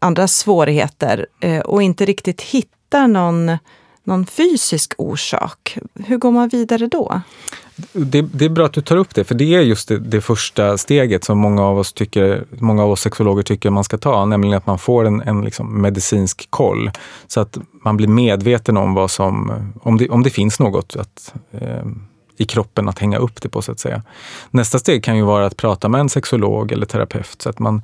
andra 0.00 0.28
svårigheter 0.28 1.26
eh, 1.40 1.60
och 1.60 1.82
inte 1.82 2.04
riktigt 2.04 2.42
hittar 2.42 3.08
någon, 3.08 3.58
någon 4.04 4.26
fysisk 4.26 4.94
orsak, 4.98 5.78
hur 5.94 6.18
går 6.18 6.30
man 6.30 6.48
vidare 6.48 6.86
då? 6.86 7.20
Det, 7.92 8.22
det, 8.22 8.44
är 8.44 8.48
bra 8.48 8.66
att 8.66 8.72
du 8.72 8.80
tar 8.80 8.96
upp 8.96 9.14
det, 9.14 9.24
för 9.24 9.34
det 9.34 9.54
är 9.54 9.60
just 9.60 9.88
det, 9.88 9.98
det, 9.98 10.20
första 10.20 10.78
steget 10.78 11.24
som 11.24 11.38
många 11.38 11.62
av 11.62 11.78
oss 11.78 11.92
tycker, 11.92 12.44
många 12.50 12.82
av 12.82 12.90
oss 12.90 13.00
sexologer 13.00 13.42
tycker 13.42 13.70
man 13.70 13.84
ska 13.84 13.98
ta, 13.98 14.24
nämligen 14.24 14.56
att 14.56 14.66
man 14.66 14.78
får 14.78 15.04
en, 15.04 15.20
en 15.20 15.42
liksom 15.42 15.82
medicinsk 15.82 16.50
koll. 16.50 16.90
Så 17.26 17.40
att 17.40 17.58
man 17.84 17.96
blir 17.96 18.08
medveten 18.08 18.76
om 18.76 18.94
vad 18.94 19.10
som, 19.10 19.52
om 19.82 19.98
det, 19.98 20.08
om 20.08 20.22
det 20.22 20.30
finns 20.30 20.60
något 20.60 20.96
att, 20.96 21.34
eh, 21.50 21.84
i 22.36 22.44
kroppen 22.44 22.88
att 22.88 22.98
hänga 22.98 23.18
upp 23.18 23.42
det 23.42 23.48
på 23.48 23.62
så 23.62 23.72
att 23.72 23.80
säga. 23.80 24.02
Nästa 24.50 24.78
steg 24.78 25.04
kan 25.04 25.16
ju 25.16 25.22
vara 25.22 25.46
att 25.46 25.56
prata 25.56 25.88
med 25.88 26.00
en 26.00 26.08
sexolog 26.08 26.72
eller 26.72 26.86
terapeut 26.86 27.42
så 27.42 27.50
att 27.50 27.58
man 27.58 27.82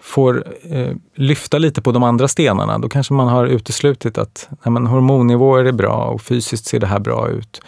får 0.00 0.44
eh, 0.62 0.92
lyfta 1.14 1.58
lite 1.58 1.82
på 1.82 1.92
de 1.92 2.02
andra 2.02 2.28
stenarna. 2.28 2.78
Då 2.78 2.88
kanske 2.88 3.14
man 3.14 3.28
har 3.28 3.46
uteslutit 3.46 4.18
att 4.18 4.48
nej, 4.50 4.72
men 4.72 4.86
hormonnivåer 4.86 5.64
är 5.64 5.72
bra 5.72 6.04
och 6.04 6.22
fysiskt 6.22 6.66
ser 6.66 6.80
det 6.80 6.86
här 6.86 6.98
bra 6.98 7.28
ut. 7.28 7.60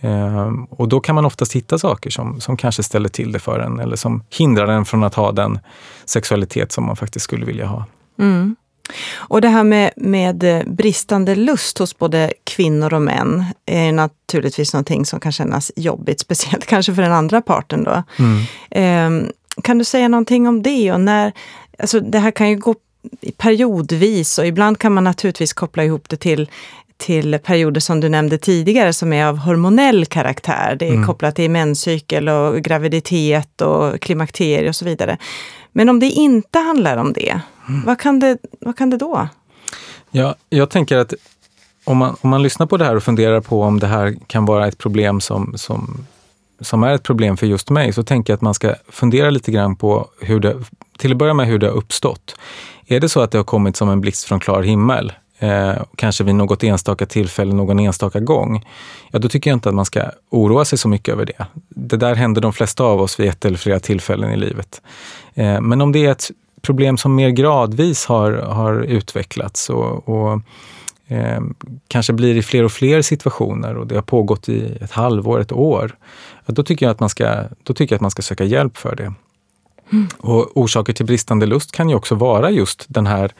Eh, 0.00 0.50
och 0.70 0.88
då 0.88 1.00
kan 1.00 1.14
man 1.14 1.24
oftast 1.24 1.52
hitta 1.52 1.78
saker 1.78 2.10
som, 2.10 2.40
som 2.40 2.56
kanske 2.56 2.82
ställer 2.82 3.08
till 3.08 3.32
det 3.32 3.38
för 3.38 3.60
en 3.60 3.80
eller 3.80 3.96
som 3.96 4.24
hindrar 4.30 4.68
en 4.68 4.84
från 4.84 5.04
att 5.04 5.14
ha 5.14 5.32
den 5.32 5.58
sexualitet 6.04 6.72
som 6.72 6.86
man 6.86 6.96
faktiskt 6.96 7.24
skulle 7.24 7.46
vilja 7.46 7.66
ha. 7.66 7.84
Mm. 8.18 8.56
Och 9.14 9.40
det 9.40 9.48
här 9.48 9.64
med, 9.64 9.90
med 9.96 10.64
bristande 10.66 11.34
lust 11.34 11.78
hos 11.78 11.98
både 11.98 12.32
kvinnor 12.44 12.94
och 12.94 13.02
män 13.02 13.44
är 13.66 13.92
naturligtvis 13.92 14.72
någonting 14.72 15.06
som 15.06 15.20
kan 15.20 15.32
kännas 15.32 15.72
jobbigt, 15.76 16.20
speciellt 16.26 16.66
kanske 16.66 16.94
för 16.94 17.02
den 17.02 17.12
andra 17.12 17.40
parten. 17.40 17.84
Då. 17.84 18.02
Mm. 18.18 18.42
Eh, 18.70 19.30
kan 19.62 19.78
du 19.78 19.84
säga 19.84 20.08
någonting 20.08 20.48
om 20.48 20.62
det? 20.62 20.92
Och 20.92 21.00
när, 21.00 21.32
alltså 21.78 22.00
det 22.00 22.18
här 22.18 22.30
kan 22.30 22.50
ju 22.50 22.56
gå 22.56 22.74
periodvis 23.36 24.38
och 24.38 24.46
ibland 24.46 24.78
kan 24.78 24.92
man 24.92 25.04
naturligtvis 25.04 25.52
koppla 25.52 25.84
ihop 25.84 26.08
det 26.08 26.16
till 26.16 26.48
till 26.96 27.38
perioder 27.38 27.80
som 27.80 28.00
du 28.00 28.08
nämnde 28.08 28.38
tidigare 28.38 28.92
som 28.92 29.12
är 29.12 29.26
av 29.26 29.36
hormonell 29.36 30.06
karaktär. 30.06 30.76
Det 30.78 30.88
är 30.88 30.92
mm. 30.92 31.06
kopplat 31.06 31.36
till 31.36 31.50
menscykel 31.50 32.28
och 32.28 32.60
graviditet 32.60 33.60
och 33.60 34.00
klimakterie 34.00 34.68
och 34.68 34.76
så 34.76 34.84
vidare. 34.84 35.18
Men 35.72 35.88
om 35.88 36.00
det 36.00 36.06
inte 36.06 36.58
handlar 36.58 36.96
om 36.96 37.12
det, 37.12 37.40
mm. 37.68 37.82
vad, 37.86 37.98
kan 37.98 38.18
det 38.18 38.38
vad 38.60 38.76
kan 38.76 38.90
det 38.90 38.96
då? 38.96 39.28
Ja, 40.10 40.34
jag 40.48 40.70
tänker 40.70 40.96
att 40.96 41.14
om 41.84 41.96
man, 41.96 42.16
om 42.20 42.30
man 42.30 42.42
lyssnar 42.42 42.66
på 42.66 42.76
det 42.76 42.84
här 42.84 42.96
och 42.96 43.02
funderar 43.02 43.40
på 43.40 43.62
om 43.62 43.78
det 43.78 43.86
här 43.86 44.16
kan 44.26 44.44
vara 44.44 44.68
ett 44.68 44.78
problem 44.78 45.20
som, 45.20 45.52
som, 45.56 46.06
som 46.60 46.82
är 46.82 46.94
ett 46.94 47.02
problem 47.02 47.36
för 47.36 47.46
just 47.46 47.70
mig, 47.70 47.92
så 47.92 48.02
tänker 48.02 48.32
jag 48.32 48.36
att 48.36 48.42
man 48.42 48.54
ska 48.54 48.74
fundera 48.88 49.30
lite 49.30 49.52
grann 49.52 49.76
på 49.76 50.08
hur 50.20 50.40
det, 50.40 50.56
till 50.98 51.12
att 51.12 51.18
börja 51.18 51.34
med 51.34 51.46
hur 51.46 51.58
det 51.58 51.66
har 51.66 51.74
uppstått. 51.74 52.36
Är 52.86 53.00
det 53.00 53.08
så 53.08 53.20
att 53.20 53.30
det 53.30 53.38
har 53.38 53.44
kommit 53.44 53.76
som 53.76 53.88
en 53.88 54.00
blixt 54.00 54.24
från 54.24 54.40
klar 54.40 54.62
himmel? 54.62 55.12
eh, 55.42 55.82
kanske 55.96 56.24
vid 56.24 56.34
något 56.34 56.64
enstaka 56.64 57.06
tillfälle, 57.06 57.54
någon 57.54 57.78
enstaka 57.78 58.20
gång, 58.20 58.66
ja 59.10 59.18
då 59.18 59.28
tycker 59.28 59.50
jag 59.50 59.56
inte 59.56 59.68
att 59.68 59.74
man 59.74 59.84
ska 59.84 60.10
oroa 60.30 60.64
sig 60.64 60.78
så 60.78 60.88
mycket 60.88 61.12
över 61.12 61.24
det. 61.24 61.46
Det 61.68 61.96
där 61.96 62.14
händer 62.14 62.40
de 62.40 62.52
flesta 62.52 62.84
av 62.84 63.00
oss 63.00 63.20
vid 63.20 63.28
ett 63.28 63.44
eller 63.44 63.58
flera 63.58 63.80
tillfällen 63.80 64.32
i 64.32 64.36
livet. 64.36 64.82
Eh, 65.34 65.60
men 65.60 65.80
om 65.80 65.92
det 65.92 66.06
är 66.06 66.10
ett 66.10 66.30
problem 66.62 66.98
som 66.98 67.14
mer 67.14 67.30
gradvis 67.30 68.06
har, 68.06 68.32
har 68.32 68.80
utvecklats 68.80 69.70
och, 69.70 70.08
och 70.08 70.40
eh, 71.06 71.40
kanske 71.88 72.12
blir 72.12 72.36
i 72.36 72.42
fler 72.42 72.64
och 72.64 72.72
fler 72.72 73.02
situationer 73.02 73.76
och 73.76 73.86
det 73.86 73.94
har 73.94 74.02
pågått 74.02 74.48
i 74.48 74.78
ett 74.80 74.92
halvår, 74.92 75.40
ett 75.40 75.52
år, 75.52 75.96
då, 76.46 76.62
tycker 76.62 76.86
jag 76.86 76.90
att 76.90 77.00
man 77.00 77.08
ska, 77.08 77.44
då 77.62 77.74
tycker 77.74 77.94
jag 77.94 77.96
att 77.96 78.02
man 78.02 78.10
ska 78.10 78.22
söka 78.22 78.44
hjälp 78.44 78.76
för 78.76 78.96
det. 78.96 79.12
Mm. 79.92 80.08
Och 80.18 80.56
orsaker 80.56 80.92
till 80.92 81.06
bristande 81.06 81.46
lust 81.46 81.72
kan 81.72 81.88
ju 81.88 81.94
också 81.94 82.14
vara 82.14 82.50
just 82.50 82.84
den 82.88 83.06
här 83.06 83.32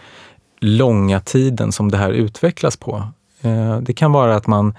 långa 0.60 1.20
tiden 1.20 1.72
som 1.72 1.90
det 1.90 1.96
här 1.96 2.10
utvecklas 2.10 2.76
på. 2.76 3.02
Eh, 3.42 3.78
det 3.78 3.92
kan 3.92 4.12
vara 4.12 4.36
att 4.36 4.46
man, 4.46 4.74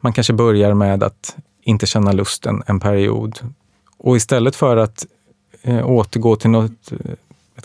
man 0.00 0.12
kanske 0.12 0.32
börjar 0.32 0.74
med 0.74 1.02
att 1.02 1.36
inte 1.62 1.86
känna 1.86 2.12
lusten 2.12 2.62
en 2.66 2.80
period 2.80 3.38
och 3.98 4.16
istället 4.16 4.56
för 4.56 4.76
att 4.76 5.06
eh, 5.62 5.90
återgå 5.90 6.36
till 6.36 6.50
något, 6.50 6.92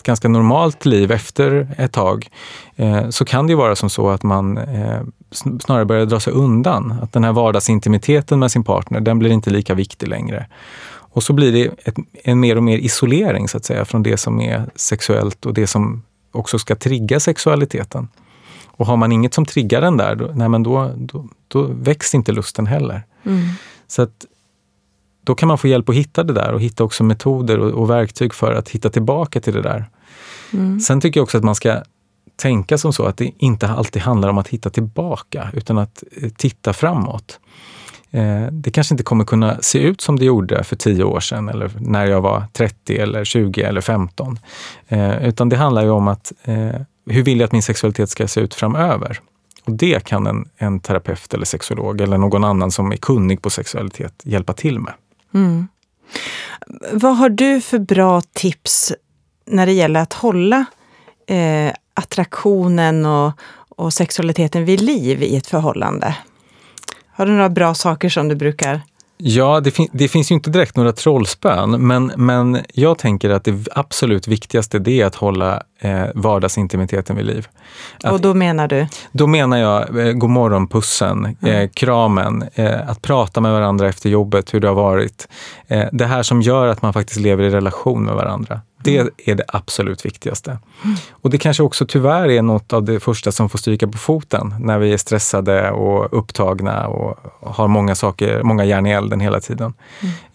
ganska 0.04 0.28
normalt 0.28 0.84
liv 0.84 1.12
efter 1.12 1.74
ett 1.78 1.92
tag 1.92 2.28
eh, 2.76 3.08
så 3.08 3.24
kan 3.24 3.46
det 3.46 3.54
vara 3.54 3.76
som 3.76 3.90
så 3.90 4.10
att 4.10 4.22
man 4.22 4.58
eh, 4.58 5.00
snarare 5.60 5.84
börjar 5.84 6.06
dra 6.06 6.20
sig 6.20 6.32
undan. 6.32 6.94
Att 7.02 7.12
den 7.12 7.24
här 7.24 7.32
vardagsintimiteten 7.32 8.38
med 8.38 8.50
sin 8.50 8.64
partner, 8.64 9.00
den 9.00 9.18
blir 9.18 9.30
inte 9.30 9.50
lika 9.50 9.74
viktig 9.74 10.08
längre. 10.08 10.46
Och 10.86 11.22
så 11.22 11.32
blir 11.32 11.52
det 11.52 11.88
ett, 11.88 11.96
en 12.24 12.40
mer 12.40 12.56
och 12.56 12.62
mer 12.62 12.78
isolering 12.78 13.48
så 13.48 13.56
att 13.56 13.64
säga 13.64 13.84
från 13.84 14.02
det 14.02 14.16
som 14.16 14.40
är 14.40 14.70
sexuellt 14.76 15.46
och 15.46 15.54
det 15.54 15.66
som 15.66 16.02
också 16.32 16.58
ska 16.58 16.76
trigga 16.76 17.20
sexualiteten. 17.20 18.08
Och 18.66 18.86
har 18.86 18.96
man 18.96 19.12
inget 19.12 19.34
som 19.34 19.46
triggar 19.46 19.80
den 19.80 19.96
där, 19.96 20.14
då, 20.14 20.30
nej 20.34 20.48
men 20.48 20.62
då, 20.62 20.92
då, 20.96 21.28
då 21.48 21.62
väcks 21.62 22.14
inte 22.14 22.32
lusten 22.32 22.66
heller. 22.66 23.02
Mm. 23.24 23.48
Så 23.86 24.02
att 24.02 24.26
då 25.24 25.34
kan 25.34 25.48
man 25.48 25.58
få 25.58 25.68
hjälp 25.68 25.88
att 25.88 25.94
hitta 25.94 26.24
det 26.24 26.32
där 26.32 26.52
och 26.52 26.60
hitta 26.60 26.84
också 26.84 27.04
metoder 27.04 27.58
och, 27.58 27.70
och 27.70 27.90
verktyg 27.90 28.34
för 28.34 28.52
att 28.52 28.68
hitta 28.68 28.90
tillbaka 28.90 29.40
till 29.40 29.54
det 29.54 29.62
där. 29.62 29.88
Mm. 30.52 30.80
Sen 30.80 31.00
tycker 31.00 31.20
jag 31.20 31.22
också 31.22 31.38
att 31.38 31.44
man 31.44 31.54
ska 31.54 31.82
tänka 32.36 32.78
som 32.78 32.92
så 32.92 33.04
att 33.04 33.16
det 33.16 33.32
inte 33.38 33.68
alltid 33.68 34.02
handlar 34.02 34.28
om 34.28 34.38
att 34.38 34.48
hitta 34.48 34.70
tillbaka 34.70 35.48
utan 35.52 35.78
att 35.78 36.04
eh, 36.22 36.30
titta 36.36 36.72
framåt. 36.72 37.40
Eh, 38.10 38.46
det 38.52 38.70
kanske 38.70 38.94
inte 38.94 39.04
kommer 39.04 39.24
kunna 39.24 39.58
se 39.60 39.78
ut 39.78 40.00
som 40.00 40.18
det 40.18 40.24
gjorde 40.24 40.64
för 40.64 40.76
tio 40.76 41.04
år 41.04 41.20
sedan 41.20 41.48
eller 41.48 41.70
när 41.78 42.06
jag 42.06 42.20
var 42.20 42.44
30 42.52 42.96
eller 42.98 43.24
20 43.24 43.62
eller 43.62 43.80
15. 43.80 44.38
Eh, 44.88 45.28
utan 45.28 45.48
det 45.48 45.56
handlar 45.56 45.82
ju 45.82 45.90
om 45.90 46.08
att 46.08 46.32
hur 47.06 47.22
vill 47.22 47.40
jag 47.40 47.46
att 47.46 47.52
min 47.52 47.62
sexualitet 47.62 48.10
ska 48.10 48.28
se 48.28 48.40
ut 48.40 48.54
framöver? 48.54 49.20
Och 49.64 49.72
det 49.72 50.04
kan 50.04 50.26
en, 50.26 50.48
en 50.56 50.80
terapeut 50.80 51.34
eller 51.34 51.44
sexolog 51.44 52.00
eller 52.00 52.18
någon 52.18 52.44
annan 52.44 52.70
som 52.70 52.92
är 52.92 52.96
kunnig 52.96 53.42
på 53.42 53.50
sexualitet 53.50 54.22
hjälpa 54.24 54.52
till 54.52 54.80
med. 54.80 54.92
Mm. 55.34 55.68
Vad 56.92 57.16
har 57.16 57.28
du 57.28 57.60
för 57.60 57.78
bra 57.78 58.20
tips 58.20 58.92
när 59.46 59.66
det 59.66 59.72
gäller 59.72 60.00
att 60.00 60.12
hålla 60.12 60.64
eh, 61.26 61.72
attraktionen 61.94 63.06
och, 63.06 63.32
och 63.68 63.92
sexualiteten 63.92 64.64
vid 64.64 64.80
liv 64.80 65.22
i 65.22 65.36
ett 65.36 65.46
förhållande? 65.46 66.16
Har 67.06 67.26
du 67.26 67.32
några 67.32 67.48
bra 67.48 67.74
saker 67.74 68.08
som 68.08 68.28
du 68.28 68.34
brukar 68.34 68.80
Ja, 69.16 69.60
det, 69.60 69.70
fin 69.70 69.88
det, 69.92 70.08
finns 70.08 70.30
ju 70.30 70.34
inte 70.34 70.50
direkt 70.50 70.76
några 70.76 70.92
trollspön, 70.92 71.86
men, 71.86 72.12
men 72.16 72.58
jag 72.72 72.98
tänker 72.98 73.30
att 73.30 73.44
det 73.44 73.68
absolut 73.74 74.28
viktigaste 74.28 74.78
det 74.78 75.00
är 75.00 75.06
att 75.06 75.14
hålla 75.14 75.62
eh, 75.80 76.04
vardagsintimiteten 76.14 77.16
vid 77.16 77.26
liv. 77.26 77.48
Att, 78.02 78.12
och 78.12 78.20
då 78.20 78.34
menar 78.34 78.68
du? 78.68 78.86
Då 79.12 79.26
menar 79.26 79.56
jag 79.56 80.06
eh, 80.06 80.12
godmorgonpussen, 80.12 81.36
mm. 81.42 81.54
eh, 81.54 81.70
kramen, 81.74 82.44
eh, 82.54 82.88
att 82.90 83.02
prata 83.02 83.40
med 83.40 83.52
varandra 83.52 83.88
efter 83.88 84.10
jobbet, 84.10 84.54
hur 84.54 84.60
det 84.60 84.68
har 84.68 84.74
varit. 84.74 85.28
Eh, 85.68 85.84
det 85.92 86.06
här 86.06 86.22
som 86.22 86.42
gör 86.42 86.68
att 86.68 86.82
man 86.82 86.92
faktiskt 86.92 87.20
lever 87.20 87.44
i 87.44 87.50
relation 87.50 88.04
med 88.04 88.14
varandra. 88.14 88.60
Det 88.84 89.28
är 89.30 89.34
det 89.34 89.44
absolut 89.48 90.06
viktigaste. 90.06 90.58
Och 91.10 91.30
det 91.30 91.38
kanske 91.38 91.62
också 91.62 91.86
tyvärr 91.86 92.28
är 92.30 92.42
något 92.42 92.72
av 92.72 92.84
det 92.84 93.00
första 93.00 93.32
som 93.32 93.48
får 93.48 93.58
stryka 93.58 93.88
på 93.88 93.98
foten 93.98 94.54
när 94.60 94.78
vi 94.78 94.92
är 94.92 94.96
stressade 94.96 95.70
och 95.70 96.18
upptagna 96.18 96.86
och 96.86 97.16
har 97.40 97.68
många 97.68 97.94
saker, 97.94 98.42
många 98.42 98.64
järn 98.64 98.86
i 98.86 98.90
elden 98.90 99.20
hela 99.20 99.40
tiden. 99.40 99.74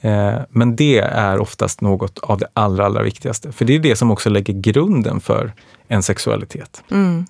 Mm. 0.01 0.35
Eh, 0.35 0.41
men 0.49 0.75
det 0.75 0.99
är 0.99 1.39
oftast 1.39 1.81
något 1.81 2.19
av 2.19 2.37
det 2.37 2.47
allra, 2.53 2.85
allra 2.85 3.03
viktigaste. 3.03 3.51
För 3.51 3.65
det 3.65 3.75
är 3.75 3.79
det 3.79 3.95
som 3.95 4.11
också 4.11 4.29
lägger 4.29 4.53
grunden 4.53 5.19
för 5.19 5.53
en 5.87 6.03
sexualitet. 6.03 6.83
Mm. 6.91 7.25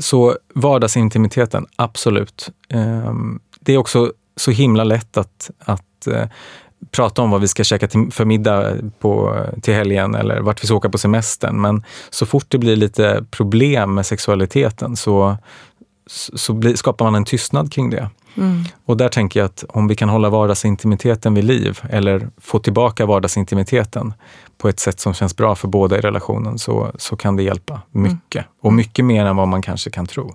Så 0.00 0.36
vardagsintimiteten, 0.54 1.66
absolut. 1.76 2.50
Eh, 2.68 3.14
det 3.60 3.72
är 3.72 3.76
också 3.76 4.12
så 4.36 4.50
himla 4.50 4.84
lätt 4.84 5.16
att, 5.16 5.50
att 5.58 6.06
eh, 6.06 6.24
prata 6.90 7.22
om 7.22 7.30
vad 7.30 7.40
vi 7.40 7.48
ska 7.48 7.64
käka 7.64 7.88
till, 7.88 8.08
för 8.12 8.24
middag 8.24 8.74
på, 8.98 9.36
till 9.62 9.74
helgen 9.74 10.14
eller 10.14 10.40
vart 10.40 10.62
vi 10.62 10.66
ska 10.66 10.76
åka 10.76 10.88
på 10.88 10.98
semestern. 10.98 11.60
Men 11.60 11.84
så 12.10 12.26
fort 12.26 12.46
det 12.48 12.58
blir 12.58 12.76
lite 12.76 13.24
problem 13.30 13.94
med 13.94 14.06
sexualiteten 14.06 14.96
så, 14.96 15.36
så 16.34 16.52
bli, 16.52 16.76
skapar 16.76 17.04
man 17.04 17.14
en 17.14 17.24
tystnad 17.24 17.72
kring 17.72 17.90
det. 17.90 18.08
Mm. 18.36 18.64
Och 18.90 18.96
där 18.96 19.08
tänker 19.08 19.40
jag 19.40 19.44
att 19.44 19.64
om 19.68 19.88
vi 19.88 19.96
kan 19.96 20.08
hålla 20.08 20.28
vardagsintimiteten 20.30 21.34
vid 21.34 21.44
liv 21.44 21.80
eller 21.90 22.28
få 22.40 22.58
tillbaka 22.58 23.06
vardagsintimiteten 23.06 24.14
på 24.60 24.68
ett 24.68 24.80
sätt 24.80 25.00
som 25.00 25.14
känns 25.14 25.36
bra 25.36 25.54
för 25.54 25.68
båda 25.68 25.98
i 25.98 26.00
relationen 26.00 26.58
så, 26.58 26.90
så 26.98 27.16
kan 27.16 27.36
det 27.36 27.42
hjälpa 27.42 27.80
mycket. 27.90 28.34
Mm. 28.34 28.46
Och 28.62 28.72
mycket 28.72 29.04
mer 29.04 29.24
än 29.24 29.36
vad 29.36 29.48
man 29.48 29.62
kanske 29.62 29.90
kan 29.90 30.06
tro. 30.06 30.34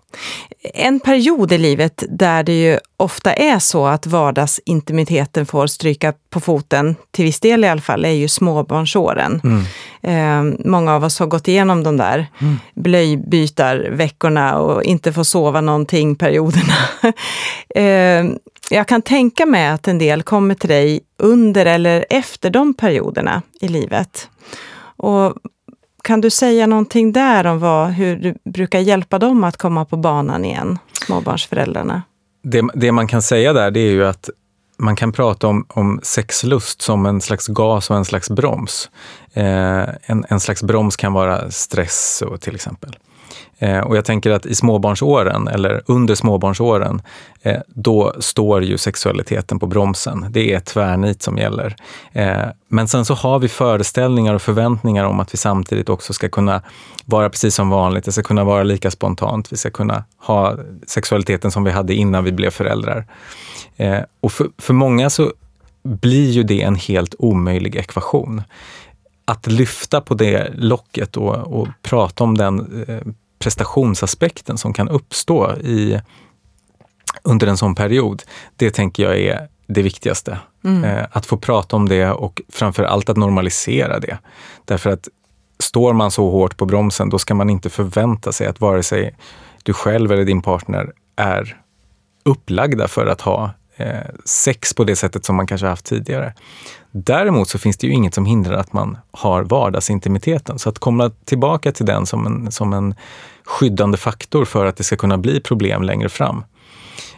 En 0.73 0.99
period 0.99 1.51
i 1.51 1.57
livet 1.57 2.03
där 2.09 2.43
det 2.43 2.61
ju 2.61 2.79
ofta 2.97 3.33
är 3.33 3.59
så 3.59 3.87
att 3.87 4.07
vardagsintimiteten 4.07 5.45
får 5.45 5.67
stryka 5.67 6.13
på 6.29 6.39
foten, 6.39 6.95
till 7.11 7.25
viss 7.25 7.39
del 7.39 7.63
i 7.63 7.67
alla 7.67 7.81
fall, 7.81 8.05
är 8.05 8.09
ju 8.09 8.27
småbarnsåren. 8.27 9.41
Mm. 9.43 9.63
Eh, 10.01 10.57
många 10.65 10.95
av 10.95 11.03
oss 11.03 11.19
har 11.19 11.27
gått 11.27 11.47
igenom 11.47 11.83
de 11.83 11.97
där 11.97 12.27
mm. 12.41 12.59
blöjbytarveckorna 12.75 14.57
och 14.57 14.83
inte 14.83 15.13
får 15.13 15.23
sova 15.23 15.61
någonting 15.61 16.15
perioderna. 16.15 16.73
eh, 17.75 18.25
jag 18.69 18.87
kan 18.87 19.01
tänka 19.01 19.45
mig 19.45 19.67
att 19.67 19.87
en 19.87 19.97
del 19.97 20.23
kommer 20.23 20.55
till 20.55 20.69
dig 20.69 20.99
under 21.17 21.65
eller 21.65 22.05
efter 22.09 22.49
de 22.49 22.73
perioderna 22.73 23.41
i 23.61 23.67
livet. 23.67 24.29
Och 24.97 25.33
kan 26.03 26.21
du 26.21 26.29
säga 26.29 26.67
någonting 26.67 27.11
där 27.11 27.45
om 27.45 27.59
vad, 27.59 27.89
hur 27.89 28.15
du 28.15 28.35
brukar 28.51 28.79
hjälpa 28.79 29.19
dem 29.19 29.43
att 29.43 29.57
komma 29.57 29.85
på 29.85 29.97
banan 29.97 30.45
igen, 30.45 30.79
småbarnsföräldrarna? 31.05 32.01
Det, 32.43 32.67
det 32.73 32.91
man 32.91 33.07
kan 33.07 33.21
säga 33.21 33.53
där 33.53 33.71
det 33.71 33.79
är 33.79 33.91
ju 33.91 34.05
att 34.05 34.29
man 34.77 34.95
kan 34.95 35.11
prata 35.11 35.47
om, 35.47 35.65
om 35.69 35.99
sexlust 36.03 36.81
som 36.81 37.05
en 37.05 37.21
slags 37.21 37.47
gas 37.47 37.89
och 37.89 37.97
en 37.97 38.05
slags 38.05 38.29
broms. 38.29 38.89
Eh, 39.33 39.83
en, 40.01 40.25
en 40.29 40.39
slags 40.39 40.63
broms 40.63 40.95
kan 40.95 41.13
vara 41.13 41.51
stress 41.51 42.23
och, 42.27 42.41
till 42.41 42.55
exempel. 42.55 42.97
Eh, 43.59 43.79
och 43.79 43.97
jag 43.97 44.05
tänker 44.05 44.31
att 44.31 44.45
i 44.45 44.55
småbarnsåren, 44.55 45.47
eller 45.47 45.81
under 45.85 46.15
småbarnsåren, 46.15 47.01
eh, 47.41 47.59
då 47.67 48.13
står 48.19 48.63
ju 48.63 48.77
sexualiteten 48.77 49.59
på 49.59 49.67
bromsen. 49.67 50.25
Det 50.29 50.53
är 50.53 50.59
tvärnit 50.59 51.21
som 51.21 51.37
gäller. 51.37 51.75
Eh, 52.11 52.37
men 52.67 52.87
sen 52.87 53.05
så 53.05 53.13
har 53.13 53.39
vi 53.39 53.47
föreställningar 53.47 54.33
och 54.33 54.41
förväntningar 54.41 55.05
om 55.05 55.19
att 55.19 55.33
vi 55.33 55.37
samtidigt 55.37 55.89
också 55.89 56.13
ska 56.13 56.29
kunna 56.29 56.61
vara 57.05 57.29
precis 57.29 57.55
som 57.55 57.69
vanligt. 57.69 58.05
Det 58.05 58.11
ska 58.11 58.23
kunna 58.23 58.43
vara 58.43 58.63
lika 58.63 58.91
spontant. 58.91 59.53
Vi 59.53 59.57
ska 59.57 59.69
kunna 59.69 60.03
ha 60.17 60.57
sexualiteten 60.87 61.51
som 61.51 61.63
vi 61.63 61.71
hade 61.71 61.93
innan 61.93 62.23
vi 62.23 62.31
blev 62.31 62.49
föräldrar. 62.49 63.05
Eh, 63.77 63.99
och 64.21 64.31
för, 64.31 64.47
för 64.57 64.73
många 64.73 65.09
så 65.09 65.33
blir 65.83 66.31
ju 66.31 66.43
det 66.43 66.61
en 66.61 66.75
helt 66.75 67.15
omöjlig 67.19 67.75
ekvation 67.75 68.43
att 69.25 69.47
lyfta 69.47 70.01
på 70.01 70.13
det 70.13 70.51
locket 70.55 71.17
och, 71.17 71.35
och 71.35 71.67
prata 71.81 72.23
om 72.23 72.37
den 72.37 72.83
eh, 72.87 73.11
prestationsaspekten 73.39 74.57
som 74.57 74.73
kan 74.73 74.89
uppstå 74.89 75.55
i, 75.55 76.01
under 77.23 77.47
en 77.47 77.57
sån 77.57 77.75
period, 77.75 78.23
det 78.55 78.71
tänker 78.71 79.03
jag 79.03 79.17
är 79.17 79.47
det 79.67 79.81
viktigaste. 79.81 80.39
Mm. 80.63 80.83
Eh, 80.83 81.05
att 81.11 81.25
få 81.25 81.37
prata 81.37 81.75
om 81.75 81.89
det 81.89 82.09
och 82.09 82.41
framför 82.49 82.83
allt 82.83 83.09
att 83.09 83.17
normalisera 83.17 83.99
det. 83.99 84.17
Därför 84.65 84.89
att 84.89 85.07
står 85.59 85.93
man 85.93 86.11
så 86.11 86.29
hårt 86.29 86.57
på 86.57 86.65
bromsen, 86.65 87.09
då 87.09 87.19
ska 87.19 87.35
man 87.35 87.49
inte 87.49 87.69
förvänta 87.69 88.31
sig 88.31 88.47
att 88.47 88.61
vare 88.61 88.83
sig 88.83 89.15
du 89.63 89.73
själv 89.73 90.11
eller 90.11 90.25
din 90.25 90.41
partner 90.41 90.91
är 91.15 91.61
upplagda 92.23 92.87
för 92.87 93.05
att 93.05 93.21
ha 93.21 93.51
Eh, 93.77 94.01
sex 94.25 94.73
på 94.73 94.83
det 94.83 94.95
sättet 94.95 95.25
som 95.25 95.35
man 95.35 95.47
kanske 95.47 95.67
haft 95.67 95.85
tidigare. 95.85 96.33
Däremot 96.91 97.49
så 97.49 97.59
finns 97.59 97.77
det 97.77 97.87
ju 97.87 97.93
inget 97.93 98.13
som 98.13 98.25
hindrar 98.25 98.57
att 98.57 98.73
man 98.73 98.97
har 99.11 99.43
vardagsintimiteten. 99.43 100.59
Så 100.59 100.69
att 100.69 100.79
komma 100.79 101.11
tillbaka 101.25 101.71
till 101.71 101.85
den 101.85 102.05
som 102.05 102.25
en, 102.25 102.51
som 102.51 102.73
en 102.73 102.95
skyddande 103.43 103.97
faktor 103.97 104.45
för 104.45 104.65
att 104.65 104.77
det 104.77 104.83
ska 104.83 104.95
kunna 104.95 105.17
bli 105.17 105.39
problem 105.39 105.83
längre 105.83 106.09
fram. 106.09 106.43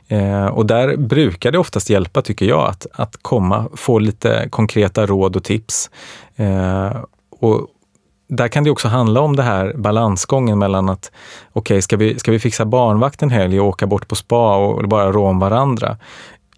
Eh, 0.08 0.46
och 0.46 0.66
där 0.66 0.98
brukar 0.98 1.52
det 1.52 1.58
oftast 1.58 1.90
hjälpa, 1.90 2.22
tycker 2.22 2.46
jag, 2.46 2.68
att, 2.68 2.88
att 2.94 3.18
komma, 3.22 3.70
få 3.76 4.00
lite 4.00 4.50
konkreta 4.50 5.06
råd 5.06 5.36
och 5.36 5.44
tips. 5.44 5.90
Eh, 6.36 6.98
och 7.40 7.68
där 8.30 8.48
kan 8.48 8.64
det 8.64 8.72
också 8.72 8.88
handla 8.88 9.22
om 9.22 9.36
det 9.36 9.44
här 9.44 9.74
balansgången 9.76 10.60
mellan 10.60 10.90
att 10.90 11.12
okej, 11.54 11.76
okay, 11.76 11.82
ska, 11.82 11.98
vi, 11.98 12.20
ska 12.20 12.32
vi 12.32 12.40
fixa 12.40 12.66
barnvakt 12.66 13.22
en 13.22 13.30
helg 13.30 13.60
och 13.60 13.68
åka 13.68 13.88
bort 13.88 14.08
på 14.08 14.16
spa 14.16 14.58
och 14.58 14.90
bara 14.90 15.12
rå 15.12 15.28
om 15.28 15.40
varandra? 15.40 15.98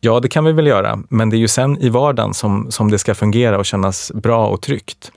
Ja, 0.02 0.20
det 0.20 0.28
kan 0.28 0.46
vi 0.46 0.52
väl 0.52 0.68
göra, 0.68 1.00
men 1.10 1.30
det 1.30 1.36
är 1.36 1.40
ju 1.40 1.48
sen 1.48 1.78
i 1.78 1.90
vardagen 1.90 2.34
som, 2.34 2.72
som 2.72 2.92
det 2.92 3.00
ska 3.00 3.16
fungera 3.16 3.58
och 3.58 3.66
kännas 3.66 4.12
bra 4.16 4.48
och 4.48 4.62
tryggt. 4.62 5.12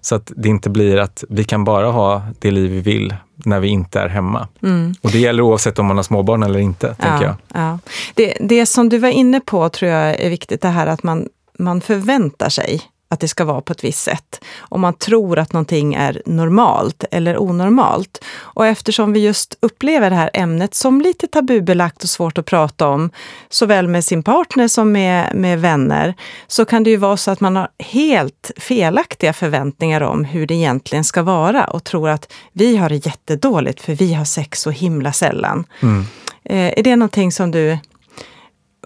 Så 0.00 0.14
att 0.14 0.32
det 0.36 0.48
inte 0.48 0.70
blir 0.70 0.96
att 0.96 1.24
vi 1.28 1.44
kan 1.44 1.64
bara 1.64 1.90
ha 1.90 2.22
det 2.38 2.50
liv 2.50 2.70
vi 2.70 2.80
vill 2.80 3.14
när 3.34 3.60
vi 3.60 3.68
inte 3.68 4.00
är 4.00 4.08
hemma. 4.08 4.48
Mm. 4.62 4.94
Och 5.02 5.10
det 5.10 5.18
gäller 5.18 5.42
oavsett 5.42 5.78
om 5.78 5.86
man 5.86 5.96
har 5.96 6.04
småbarn 6.04 6.42
eller 6.42 6.58
inte, 6.58 6.86
ja, 6.98 7.08
tänker 7.08 7.26
jag. 7.26 7.34
Ja. 7.54 7.78
Det, 8.14 8.36
det 8.40 8.66
som 8.66 8.88
du 8.88 8.98
var 8.98 9.08
inne 9.08 9.40
på 9.40 9.68
tror 9.68 9.90
jag 9.90 10.20
är 10.20 10.30
viktigt, 10.30 10.62
det 10.62 10.68
här 10.68 10.86
att 10.86 11.02
man, 11.02 11.28
man 11.58 11.80
förväntar 11.80 12.48
sig 12.48 12.82
att 13.08 13.20
det 13.20 13.28
ska 13.28 13.44
vara 13.44 13.60
på 13.60 13.72
ett 13.72 13.84
visst 13.84 14.02
sätt. 14.02 14.44
Om 14.58 14.80
man 14.80 14.94
tror 14.94 15.38
att 15.38 15.52
någonting 15.52 15.94
är 15.94 16.22
normalt 16.26 17.04
eller 17.10 17.38
onormalt. 17.38 18.24
Och 18.38 18.66
eftersom 18.66 19.12
vi 19.12 19.20
just 19.20 19.58
upplever 19.60 20.10
det 20.10 20.16
här 20.16 20.30
ämnet 20.32 20.74
som 20.74 21.00
lite 21.00 21.26
tabubelagt 21.26 22.02
och 22.02 22.08
svårt 22.08 22.38
att 22.38 22.46
prata 22.46 22.88
om, 22.88 23.10
såväl 23.48 23.88
med 23.88 24.04
sin 24.04 24.22
partner 24.22 24.68
som 24.68 24.92
med, 24.92 25.34
med 25.34 25.60
vänner, 25.60 26.14
så 26.46 26.64
kan 26.64 26.82
det 26.82 26.90
ju 26.90 26.96
vara 26.96 27.16
så 27.16 27.30
att 27.30 27.40
man 27.40 27.56
har 27.56 27.68
helt 27.78 28.50
felaktiga 28.56 29.32
förväntningar 29.32 30.00
om 30.00 30.24
hur 30.24 30.46
det 30.46 30.54
egentligen 30.54 31.04
ska 31.04 31.22
vara 31.22 31.64
och 31.64 31.84
tror 31.84 32.08
att 32.08 32.32
vi 32.52 32.76
har 32.76 32.88
det 32.88 33.06
jättedåligt 33.06 33.80
för 33.80 33.94
vi 33.94 34.14
har 34.14 34.24
sex 34.24 34.60
så 34.60 34.70
himla 34.70 35.12
sällan. 35.12 35.64
Mm. 35.82 36.04
Eh, 36.44 36.78
är 36.78 36.82
det 36.82 36.96
någonting 36.96 37.32
som 37.32 37.50
du 37.50 37.78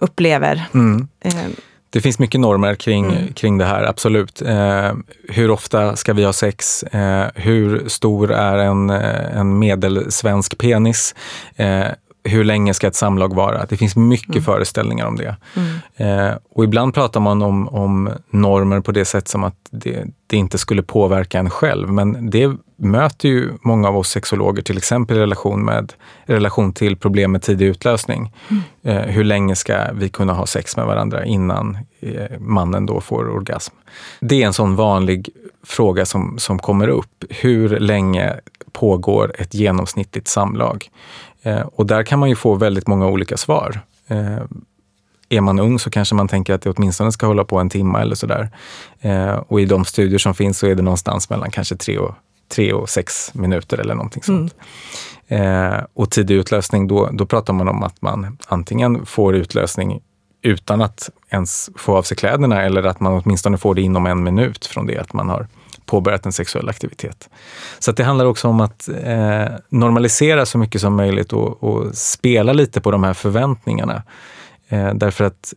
upplever? 0.01 0.65
Mm. 0.73 1.07
Eh, 1.19 1.33
det 1.93 2.01
finns 2.01 2.19
mycket 2.19 2.39
normer 2.39 2.75
kring, 2.75 3.05
mm. 3.05 3.33
kring 3.33 3.57
det 3.57 3.65
här, 3.65 3.83
absolut. 3.83 4.41
Eh, 4.41 4.93
hur 5.29 5.51
ofta 5.51 5.95
ska 5.95 6.13
vi 6.13 6.23
ha 6.23 6.33
sex? 6.33 6.83
Eh, 6.83 7.27
hur 7.35 7.89
stor 7.89 8.31
är 8.31 8.57
en, 8.57 8.89
eh, 8.89 9.37
en 9.37 9.59
medelsvensk 9.59 10.57
penis? 10.57 11.15
Eh, 11.55 11.87
hur 12.23 12.43
länge 12.43 12.73
ska 12.73 12.87
ett 12.87 12.95
samlag 12.95 13.35
vara? 13.35 13.65
Det 13.65 13.77
finns 13.77 13.95
mycket 13.95 14.29
mm. 14.29 14.43
föreställningar 14.43 15.05
om 15.05 15.15
det. 15.15 15.35
Mm. 15.55 16.29
Eh, 16.29 16.37
och 16.55 16.63
ibland 16.63 16.93
pratar 16.93 17.19
man 17.19 17.41
om, 17.41 17.67
om 17.67 18.09
normer 18.29 18.79
på 18.79 18.91
det 18.91 19.05
sätt 19.05 19.27
som 19.27 19.43
att 19.43 19.55
det, 19.71 20.05
det, 20.27 20.37
inte 20.37 20.57
skulle 20.57 20.83
påverka 20.83 21.39
en 21.39 21.49
själv. 21.49 21.89
Men 21.89 22.29
det 22.29 22.51
möter 22.75 23.29
ju 23.29 23.49
många 23.61 23.87
av 23.87 23.97
oss 23.97 24.09
sexologer, 24.09 24.61
till 24.61 24.77
exempel 24.77 25.17
i 25.17 25.19
relation, 25.19 25.65
med, 25.65 25.93
relation 26.25 26.73
till 26.73 26.97
problem 26.97 27.31
med 27.31 27.41
tidig 27.41 27.65
utlösning. 27.65 28.33
Mm. 28.49 28.63
Eh, 28.83 29.13
hur 29.13 29.23
länge 29.23 29.55
ska 29.55 29.91
vi 29.93 30.09
kunna 30.09 30.33
ha 30.33 30.45
sex 30.45 30.77
med 30.77 30.85
varandra 30.85 31.25
innan 31.25 31.77
eh, 31.99 32.39
mannen 32.39 32.85
då 32.85 33.01
får 33.01 33.29
orgasm? 33.29 33.75
Det 34.19 34.43
är 34.43 34.45
en 34.45 34.53
sån 34.53 34.75
vanlig 34.75 35.29
fråga 35.63 36.05
som, 36.05 36.39
som 36.39 36.59
kommer 36.59 36.87
upp. 36.87 37.23
Hur 37.29 37.79
länge 37.79 38.35
pågår 38.71 39.33
ett 39.37 39.53
genomsnittligt 39.53 40.27
samlag? 40.27 40.89
Eh, 41.43 41.61
och 41.61 41.85
där 41.85 42.03
kan 42.03 42.19
man 42.19 42.29
ju 42.29 42.35
få 42.35 42.55
väldigt 42.55 42.87
många 42.87 43.07
olika 43.07 43.37
svar. 43.37 43.81
Eh, 44.07 44.39
är 45.29 45.41
man 45.41 45.59
ung 45.59 45.79
så 45.79 45.89
kanske 45.89 46.15
man 46.15 46.27
tänker 46.27 46.53
att 46.53 46.61
det 46.61 46.69
åtminstone 46.69 47.11
ska 47.11 47.27
hålla 47.27 47.43
på 47.43 47.59
en 47.59 47.69
timme 47.69 47.99
eller 47.99 48.15
sådär. 48.15 48.49
Eh, 49.01 49.33
och 49.33 49.61
i 49.61 49.65
de 49.65 49.85
studier 49.85 50.19
som 50.19 50.33
finns 50.33 50.57
så 50.57 50.67
är 50.67 50.75
det 50.75 50.81
någonstans 50.81 51.29
mellan 51.29 51.51
kanske 51.51 51.75
tre 51.75 51.97
och 51.97 52.15
tre 52.51 52.73
och 52.73 52.89
sex 52.89 53.33
minuter 53.33 53.77
eller 53.77 53.95
någonting 53.95 54.23
sånt. 54.23 54.55
Mm. 55.27 55.73
Eh, 55.73 55.83
och 55.93 56.11
tidig 56.11 56.35
utlösning, 56.35 56.87
då, 56.87 57.09
då 57.13 57.25
pratar 57.25 57.53
man 57.53 57.67
om 57.67 57.83
att 57.83 58.01
man 58.01 58.37
antingen 58.47 59.05
får 59.05 59.35
utlösning 59.35 60.01
utan 60.41 60.81
att 60.81 61.09
ens 61.29 61.69
få 61.75 61.97
av 61.97 62.03
sig 62.03 62.17
kläderna 62.17 62.61
eller 62.61 62.83
att 62.83 62.99
man 62.99 63.13
åtminstone 63.13 63.57
får 63.57 63.75
det 63.75 63.81
inom 63.81 64.05
en 64.05 64.23
minut 64.23 64.65
från 64.65 64.87
det 64.87 64.97
att 64.97 65.13
man 65.13 65.29
har 65.29 65.47
påbörjat 65.91 66.25
en 66.25 66.31
sexuell 66.31 66.69
aktivitet. 66.69 67.29
Så 67.79 67.91
det 67.91 68.03
handlar 68.03 68.25
också 68.25 68.47
om 68.47 68.61
att 68.61 68.89
eh, 69.03 69.45
normalisera 69.69 70.45
så 70.45 70.57
mycket 70.57 70.81
som 70.81 70.95
möjligt 70.95 71.33
och, 71.33 71.63
och, 71.63 71.95
spela 71.95 72.53
lite 72.53 72.81
på 72.81 72.91
de 72.91 73.03
här 73.03 73.13
förväntningarna. 73.13 74.03
Eh, 74.69 74.93
därför 74.93 75.23
att 75.23 75.53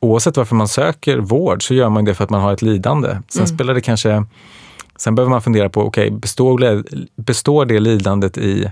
oavsett 0.00 0.36
varför 0.36 0.54
man 0.54 0.68
söker 0.68 1.18
vård 1.18 1.66
så 1.66 1.74
gör 1.74 1.88
man 1.88 2.04
det 2.04 2.14
för 2.14 2.24
att 2.24 2.30
man 2.30 2.40
har 2.40 2.52
ett 2.52 2.62
lidande. 2.62 3.08
Sen 3.28 3.44
mm. 3.44 3.56
spelar 3.56 3.74
det 3.74 3.80
kanske 3.80 4.24
Sen 4.98 5.14
behöver 5.14 5.30
man 5.30 5.42
fundera 5.42 5.68
på, 5.68 5.82
okej, 5.82 6.06
okay, 6.06 6.18
består, 6.18 6.84
består 7.16 7.64
det 7.64 7.80
lidandet 7.80 8.38
i 8.38 8.70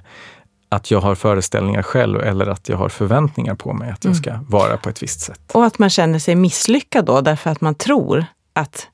att 0.68 0.90
jag 0.90 1.00
har 1.00 1.14
föreställningar 1.14 1.82
själv 1.82 2.20
eller 2.20 2.46
att 2.46 2.68
jag 2.68 2.76
har 2.76 2.88
förväntningar 2.88 3.54
på 3.54 3.72
mig 3.72 3.90
att 3.90 4.04
jag 4.04 4.10
mm. 4.10 4.22
ska 4.22 4.38
vara 4.48 4.76
på 4.76 4.88
ett 4.88 5.02
visst 5.02 5.20
sätt. 5.20 5.40
Och 5.52 5.64
att 5.64 5.78
man 5.78 5.90
känner 5.90 6.18
sig 6.18 6.34
misslyckad 6.34 7.04
då 7.04 7.20
därför 7.20 7.50
att 7.50 7.60
man 7.60 7.74
tror 7.74 8.24
att 8.52 8.88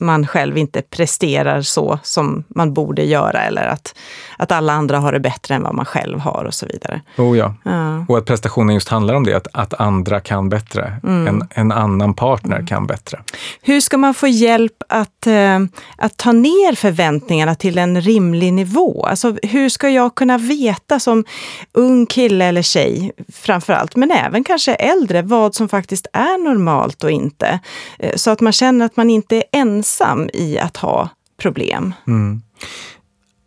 man 0.00 0.26
själv 0.26 0.58
inte 0.58 0.82
presterar 0.82 1.62
så 1.62 1.98
som 2.02 2.44
man 2.48 2.74
borde 2.74 3.04
göra 3.04 3.42
eller 3.42 3.66
att, 3.66 3.94
att 4.36 4.52
alla 4.52 4.72
andra 4.72 4.98
har 4.98 5.12
det 5.12 5.20
bättre 5.20 5.54
än 5.54 5.62
vad 5.62 5.74
man 5.74 5.84
själv 5.84 6.18
har 6.18 6.44
och 6.44 6.54
så 6.54 6.66
vidare. 6.66 7.00
Oh 7.16 7.38
ja. 7.38 7.54
ja. 7.64 8.04
Och 8.08 8.18
att 8.18 8.24
prestationen 8.24 8.74
just 8.74 8.88
handlar 8.88 9.14
om 9.14 9.24
det, 9.24 9.34
att, 9.34 9.48
att 9.52 9.74
andra 9.80 10.20
kan 10.20 10.48
bättre. 10.48 11.00
Mm. 11.04 11.26
En, 11.26 11.48
en 11.50 11.72
annan 11.72 12.14
partner 12.14 12.56
mm. 12.56 12.66
kan 12.66 12.86
bättre. 12.86 13.22
Hur 13.62 13.80
ska 13.80 13.98
man 13.98 14.14
få 14.14 14.26
hjälp 14.28 14.82
att, 14.88 15.26
eh, 15.26 15.58
att 15.96 16.16
ta 16.16 16.32
ner 16.32 16.74
förväntningarna 16.74 17.54
till 17.54 17.78
en 17.78 18.00
rimlig 18.00 18.52
nivå? 18.52 19.06
Alltså, 19.06 19.36
hur 19.42 19.68
ska 19.68 19.88
jag 19.88 20.14
kunna 20.14 20.38
veta 20.38 21.00
som 21.00 21.24
ung 21.72 22.06
kille 22.06 22.44
eller 22.44 22.62
tjej 22.62 23.12
framför 23.32 23.72
allt, 23.72 23.96
men 23.96 24.10
även 24.10 24.44
kanske 24.44 24.74
äldre, 24.74 25.22
vad 25.22 25.54
som 25.54 25.68
faktiskt 25.68 26.06
är 26.12 26.44
normalt 26.44 27.04
och 27.04 27.10
inte? 27.10 27.60
Eh, 27.98 28.16
så 28.16 28.30
att 28.30 28.40
man 28.40 28.52
känner 28.52 28.86
att 28.86 28.96
man 28.96 29.10
inte 29.10 29.36
är 29.36 29.44
ensam 29.52 29.87
ensam 29.88 30.30
i 30.32 30.58
att 30.58 30.76
ha 30.76 31.08
problem. 31.36 31.94
Mm. 32.06 32.42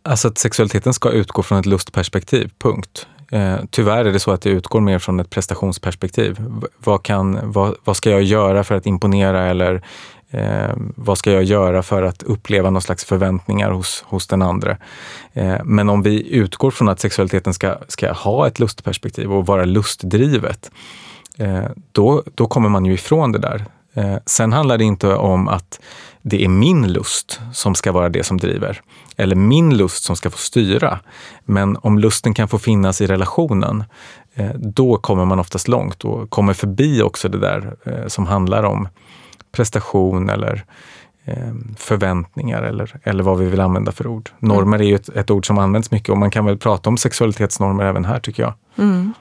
Alltså 0.04 0.28
att 0.28 0.38
sexualiteten 0.38 0.94
ska 0.94 1.10
utgå 1.10 1.42
från 1.42 1.58
ett 1.58 1.66
lustperspektiv, 1.66 2.50
punkt. 2.58 3.06
Eh, 3.32 3.56
tyvärr 3.70 4.04
är 4.04 4.12
det 4.12 4.20
så 4.20 4.30
att 4.30 4.42
det 4.42 4.50
utgår 4.50 4.80
mer 4.80 4.98
från 4.98 5.20
ett 5.20 5.30
prestationsperspektiv. 5.30 6.36
Vad, 6.78 7.02
kan, 7.02 7.52
vad, 7.52 7.76
vad 7.84 7.96
ska 7.96 8.10
jag 8.10 8.22
göra 8.22 8.64
för 8.64 8.74
att 8.74 8.86
imponera 8.86 9.46
eller 9.46 9.82
eh, 10.30 10.72
vad 10.96 11.18
ska 11.18 11.32
jag 11.32 11.44
göra 11.44 11.82
för 11.82 12.02
att 12.02 12.22
uppleva 12.22 12.70
någon 12.70 12.82
slags 12.82 13.04
förväntningar 13.04 13.70
hos, 13.70 14.04
hos 14.06 14.26
den 14.26 14.42
andra? 14.42 14.76
Eh, 15.32 15.56
men 15.64 15.88
om 15.88 16.02
vi 16.02 16.34
utgår 16.34 16.70
från 16.70 16.88
att 16.88 17.00
sexualiteten 17.00 17.54
ska, 17.54 17.76
ska 17.88 18.12
ha 18.12 18.46
ett 18.46 18.58
lustperspektiv 18.58 19.32
och 19.32 19.46
vara 19.46 19.64
lustdrivet, 19.64 20.70
eh, 21.38 21.64
då, 21.92 22.22
då 22.34 22.46
kommer 22.46 22.68
man 22.68 22.84
ju 22.84 22.92
ifrån 22.92 23.32
det 23.32 23.38
där. 23.38 23.64
Eh, 23.94 24.16
sen 24.26 24.52
handlar 24.52 24.78
det 24.78 24.84
inte 24.84 25.14
om 25.14 25.48
att 25.48 25.80
det 26.22 26.44
är 26.44 26.48
min 26.48 26.92
lust 26.92 27.40
som 27.52 27.74
ska 27.74 27.92
vara 27.92 28.08
det 28.08 28.24
som 28.24 28.38
driver. 28.38 28.82
Eller 29.16 29.36
min 29.36 29.76
lust 29.76 30.04
som 30.04 30.16
ska 30.16 30.30
få 30.30 30.38
styra. 30.38 31.00
Men 31.44 31.76
om 31.76 31.98
lusten 31.98 32.34
kan 32.34 32.48
få 32.48 32.58
finnas 32.58 33.00
i 33.00 33.06
relationen, 33.06 33.84
eh, 34.34 34.50
då 34.54 34.96
kommer 34.96 35.24
man 35.24 35.40
oftast 35.40 35.68
långt 35.68 36.04
och 36.04 36.30
kommer 36.30 36.52
förbi 36.52 37.02
också 37.02 37.28
det 37.28 37.38
där 37.38 37.76
eh, 37.84 38.06
som 38.06 38.26
handlar 38.26 38.62
om 38.62 38.88
prestation 39.52 40.28
eller 40.30 40.64
eh, 41.24 41.52
förväntningar 41.76 42.62
eller, 42.62 42.96
eller 43.02 43.22
vad 43.22 43.38
vi 43.38 43.46
vill 43.46 43.60
använda 43.60 43.92
för 43.92 44.06
ord. 44.06 44.30
Normer 44.38 44.78
är 44.78 44.84
ju 44.84 44.94
ett, 44.94 45.08
ett 45.08 45.30
ord 45.30 45.46
som 45.46 45.58
används 45.58 45.90
mycket 45.90 46.08
och 46.08 46.18
man 46.18 46.30
kan 46.30 46.44
väl 46.44 46.58
prata 46.58 46.90
om 46.90 46.96
sexualitetsnormer 46.96 47.84
även 47.84 48.04
här 48.04 48.20
tycker 48.20 48.42
jag. 48.42 48.54
Mm. 48.78 49.12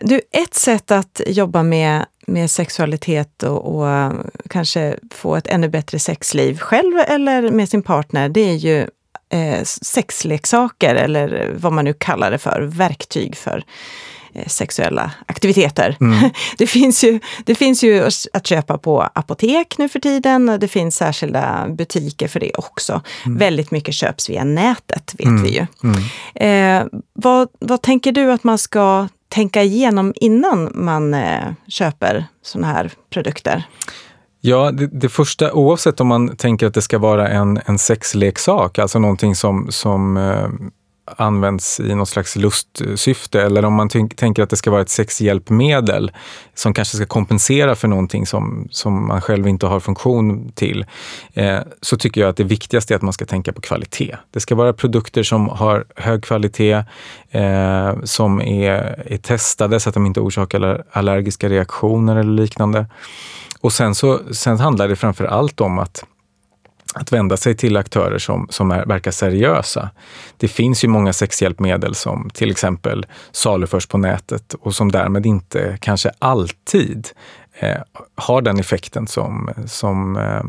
Du, 0.00 0.20
ett 0.32 0.54
sätt 0.54 0.90
att 0.90 1.20
jobba 1.26 1.62
med 1.62 2.06
med 2.26 2.50
sexualitet 2.50 3.42
och, 3.42 3.74
och, 3.74 3.88
eh, 3.88 4.12
kanske 4.50 4.96
få 5.10 5.36
ett 5.36 5.46
ännu 5.46 5.68
bättre 5.68 5.98
sexliv 5.98 6.58
själv 6.58 6.98
eller 6.98 7.50
med 7.50 7.68
sin 7.68 7.82
partner, 7.82 8.28
det 8.28 8.40
är 8.40 8.54
ju 8.54 8.86
eh, 9.32 9.62
sexleksaker 9.64 10.94
eller 10.94 11.54
vad 11.56 11.72
man 11.72 11.84
nu 11.84 11.92
kallar 11.92 12.30
det 12.30 12.38
för, 12.38 12.60
verktyg 12.60 13.36
för 13.36 13.64
eh, 14.32 14.46
sexuella 14.46 15.12
aktiviteter. 15.26 15.96
Mm. 16.00 16.30
Det, 16.58 16.66
finns 16.66 17.04
ju, 17.04 17.20
det 17.44 17.54
finns 17.54 17.84
ju 17.84 18.08
att 18.32 18.46
köpa 18.46 18.78
på 18.78 19.02
apotek 19.14 19.78
nu 19.78 19.88
för 19.88 20.00
tiden. 20.00 20.56
Det 20.60 20.68
finns 20.68 20.96
särskilda 20.96 21.66
butiker 21.68 22.28
för 22.28 22.40
det 22.40 22.52
också. 22.54 23.02
Mm. 23.26 23.38
Väldigt 23.38 23.70
mycket 23.70 23.94
köps 23.94 24.30
via 24.30 24.44
nätet, 24.44 25.14
vet 25.18 25.26
mm. 25.26 25.42
vi 25.42 25.50
ju. 25.50 25.66
Mm. 25.84 26.02
Eh, 26.34 27.00
vad, 27.12 27.48
vad 27.58 27.82
tänker 27.82 28.12
du 28.12 28.32
att 28.32 28.44
man 28.44 28.58
ska 28.58 29.08
tänka 29.30 29.62
igenom 29.62 30.12
innan 30.16 30.70
man 30.74 31.14
eh, 31.14 31.52
köper 31.68 32.24
sådana 32.42 32.66
här 32.66 32.92
produkter? 33.10 33.64
Ja, 34.40 34.70
det, 34.70 34.86
det, 34.86 35.08
första, 35.08 35.52
oavsett 35.52 36.00
om 36.00 36.06
man 36.06 36.36
tänker 36.36 36.66
att 36.66 36.74
det 36.74 36.82
ska 36.82 36.98
vara 36.98 37.28
en, 37.28 37.60
en 37.66 37.78
sexleksak, 37.78 38.78
alltså 38.78 38.98
någonting 38.98 39.34
som, 39.34 39.66
som 39.70 40.16
eh, 40.16 40.48
används 41.16 41.80
i 41.80 41.94
något 41.94 42.08
slags 42.08 42.36
lustsyfte 42.36 43.42
eller 43.42 43.64
om 43.64 43.74
man 43.74 43.88
tänker 43.88 44.42
att 44.42 44.50
det 44.50 44.56
ska 44.56 44.70
vara 44.70 44.82
ett 44.82 44.90
sexhjälpmedel 44.90 46.12
som 46.54 46.74
kanske 46.74 46.96
ska 46.96 47.06
kompensera 47.06 47.74
för 47.74 47.88
någonting 47.88 48.26
som, 48.26 48.68
som 48.70 49.08
man 49.08 49.20
själv 49.20 49.48
inte 49.48 49.66
har 49.66 49.80
funktion 49.80 50.52
till, 50.52 50.86
eh, 51.34 51.58
så 51.80 51.96
tycker 51.96 52.20
jag 52.20 52.30
att 52.30 52.36
det 52.36 52.44
viktigaste 52.44 52.94
är 52.94 52.96
att 52.96 53.02
man 53.02 53.12
ska 53.12 53.24
tänka 53.24 53.52
på 53.52 53.60
kvalitet. 53.60 54.16
Det 54.30 54.40
ska 54.40 54.54
vara 54.54 54.72
produkter 54.72 55.22
som 55.22 55.48
har 55.48 55.84
hög 55.96 56.24
kvalitet, 56.24 56.84
eh, 57.30 57.94
som 58.04 58.40
är, 58.40 59.04
är 59.06 59.18
testade 59.18 59.80
så 59.80 59.88
att 59.88 59.94
de 59.94 60.06
inte 60.06 60.20
orsakar 60.20 60.84
allergiska 60.92 61.48
reaktioner 61.48 62.16
eller 62.16 62.32
liknande. 62.32 62.86
Och 63.60 63.72
sen, 63.72 63.94
så, 63.94 64.20
sen 64.30 64.58
handlar 64.58 64.88
det 64.88 64.96
framför 64.96 65.24
allt 65.24 65.60
om 65.60 65.78
att 65.78 66.04
att 66.94 67.12
vända 67.12 67.36
sig 67.36 67.56
till 67.56 67.76
aktörer 67.76 68.18
som, 68.18 68.46
som 68.50 68.70
är, 68.70 68.86
verkar 68.86 69.10
seriösa. 69.10 69.90
Det 70.36 70.48
finns 70.48 70.84
ju 70.84 70.88
många 70.88 71.12
sexhjälpmedel 71.12 71.94
som 71.94 72.30
till 72.30 72.50
exempel 72.50 73.06
saluförs 73.32 73.86
på 73.86 73.98
nätet 73.98 74.54
och 74.54 74.74
som 74.74 74.92
därmed 74.92 75.26
inte 75.26 75.78
kanske 75.80 76.10
alltid 76.18 77.08
eh, 77.58 77.80
har 78.14 78.42
den 78.42 78.60
effekten 78.60 79.06
som, 79.06 79.50
som 79.66 80.16
eh, 80.16 80.42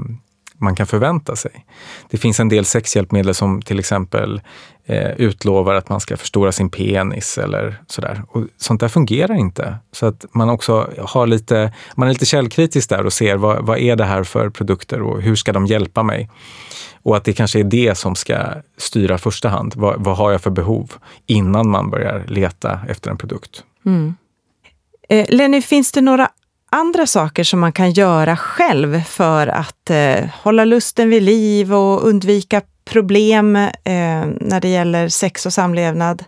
man 0.62 0.76
kan 0.76 0.88
förvänta 0.88 1.36
sig. 1.36 1.66
Det 2.10 2.18
finns 2.18 2.40
en 2.40 2.50
del 2.50 2.66
sexhjälpmedel 2.66 3.34
som 3.34 3.62
till 3.62 3.80
exempel 3.80 4.42
eh, 4.86 5.12
utlovar 5.12 5.76
att 5.76 5.90
man 5.90 6.00
ska 6.00 6.18
förstora 6.18 6.52
sin 6.52 6.70
penis 6.70 7.38
eller 7.38 7.82
sådär. 7.88 8.24
Och 8.28 8.44
sånt 8.58 8.80
där 8.80 8.88
fungerar 8.88 9.36
inte. 9.36 9.76
Så 9.92 10.06
att 10.06 10.26
man 10.32 10.50
också 10.50 10.90
har 10.98 11.28
lite, 11.28 11.74
man 11.96 12.08
är 12.08 12.14
lite 12.14 12.26
källkritisk 12.26 12.90
där 12.90 13.06
och 13.06 13.14
ser 13.14 13.36
vad, 13.36 13.66
vad 13.66 13.78
är 13.78 13.96
det 13.96 14.06
här 14.06 14.24
för 14.24 14.50
produkter 14.50 15.02
och 15.02 15.22
hur 15.22 15.36
ska 15.36 15.54
de 15.54 15.66
hjälpa 15.66 16.04
mig? 16.04 16.30
Och 17.04 17.18
att 17.18 17.24
det 17.24 17.34
kanske 17.34 17.60
är 17.60 17.64
det 17.64 17.98
som 17.98 18.16
ska 18.16 18.38
styra 18.78 19.18
första 19.18 19.50
hand. 19.50 19.74
Vad, 19.76 20.04
vad 20.04 20.18
har 20.18 20.32
jag 20.32 20.42
för 20.42 20.52
behov? 20.52 20.94
Innan 21.28 21.70
man 21.70 21.90
börjar 21.90 22.24
leta 22.28 22.80
efter 22.90 23.12
en 23.12 23.18
produkt. 23.18 23.64
Mm. 23.86 24.16
Eh, 25.10 25.26
Lenny, 25.30 25.62
finns 25.62 25.92
det 25.92 26.02
några 26.02 26.30
andra 26.72 27.08
saker 27.08 27.44
som 27.44 27.60
man 27.60 27.72
kan 27.72 27.92
göra 27.92 28.38
själv 28.38 29.02
för 29.02 29.48
att 29.48 29.90
eh, 29.90 30.26
hålla 30.44 30.66
lusten 30.66 31.10
vid 31.10 31.24
liv 31.24 31.74
och 31.74 32.08
undvika 32.08 32.62
problem 32.86 33.56
eh, 33.56 33.72
när 34.42 34.62
det 34.62 34.68
gäller 34.68 35.10
sex 35.10 35.46
och 35.46 35.54
samlevnad? 35.54 36.24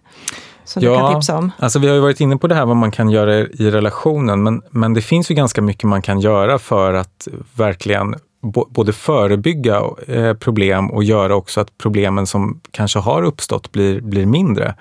Som 0.65 0.83
ja, 0.83 0.91
du 0.91 0.97
kan 0.97 1.13
tipsa 1.13 1.37
om? 1.37 1.51
Alltså 1.59 1.79
vi 1.79 1.87
har 1.87 1.95
ju 1.95 2.01
varit 2.01 2.19
inne 2.19 2.37
på 2.37 2.47
det 2.47 2.55
här 2.55 2.65
vad 2.65 2.75
man 2.75 2.91
kan 2.91 3.09
göra 3.09 3.35
i 3.35 3.71
relationen, 3.71 4.43
men, 4.43 4.61
men 4.69 4.93
det 4.93 5.01
finns 5.01 5.31
ju 5.31 5.35
ganska 5.35 5.61
mycket 5.61 5.83
man 5.83 6.01
kan 6.01 6.19
göra 6.19 6.59
för 6.59 6.93
att 6.93 7.27
verkligen 7.55 8.15
både 8.51 8.93
förebygga 8.93 9.81
eh, 10.07 10.33
problem 10.33 10.91
och 10.91 11.03
göra 11.03 11.35
också 11.35 11.61
att 11.61 11.77
problemen 11.77 12.27
som 12.27 12.61
kanske 12.71 12.99
har 12.99 13.23
uppstått 13.23 13.71
blir, 13.71 14.01
blir 14.01 14.25
mindre. 14.25 14.75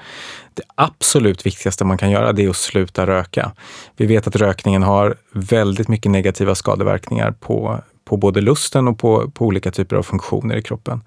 Det 0.55 0.63
absolut 0.75 1.47
viktigaste 1.47 1.85
man 1.85 1.99
kan 1.99 2.11
göra 2.11 2.33
det 2.33 2.45
är 2.45 2.49
att 2.49 2.57
sluta 2.57 3.07
röka. 3.07 3.53
Vi 3.97 4.07
vet 4.07 4.27
att 4.27 4.37
rökningen 4.37 4.83
har 4.83 5.17
väldigt 5.33 5.89
mycket 5.89 6.13
negativa 6.13 6.55
skadeverkningar 6.55 7.31
på, 7.31 7.81
på 8.05 8.17
både 8.17 8.41
lusten 8.41 8.89
och 8.89 8.99
på, 8.99 9.31
på 9.31 9.47
olika 9.47 9.71
typer 9.71 9.97
av 9.97 10.03
funktioner 10.03 10.57
i 10.57 10.63
kroppen. 10.63 11.05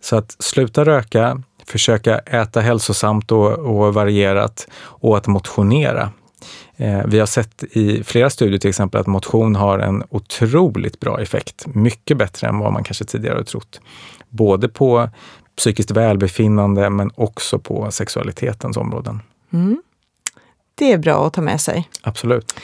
Så 0.00 0.16
att 0.16 0.36
sluta 0.38 0.84
röka, 0.84 1.42
försöka 1.66 2.18
äta 2.18 2.60
hälsosamt 2.60 3.32
och, 3.32 3.52
och 3.52 3.94
varierat 3.94 4.68
och 4.80 5.16
att 5.16 5.26
motionera. 5.26 6.12
Eh, 6.76 7.06
vi 7.06 7.18
har 7.18 7.26
sett 7.26 7.64
i 7.70 8.04
flera 8.04 8.30
studier 8.30 8.58
till 8.58 8.70
exempel 8.70 9.00
att 9.00 9.06
motion 9.06 9.56
har 9.56 9.78
en 9.78 10.04
otroligt 10.10 11.00
bra 11.00 11.20
effekt. 11.20 11.66
Mycket 11.66 12.16
bättre 12.16 12.48
än 12.48 12.58
vad 12.58 12.72
man 12.72 12.84
kanske 12.84 13.04
tidigare 13.04 13.36
har 13.36 13.44
trott. 13.44 13.80
Både 14.28 14.68
på 14.68 15.08
psykiskt 15.56 15.90
välbefinnande 15.90 16.90
men 16.90 17.10
också 17.14 17.58
på 17.58 17.90
sexualitetens 17.90 18.76
områden. 18.76 19.20
Mm. 19.52 19.82
Det 20.74 20.92
är 20.92 20.98
bra 20.98 21.26
att 21.26 21.32
ta 21.32 21.40
med 21.40 21.60
sig. 21.60 21.88
Absolut. 22.02 22.54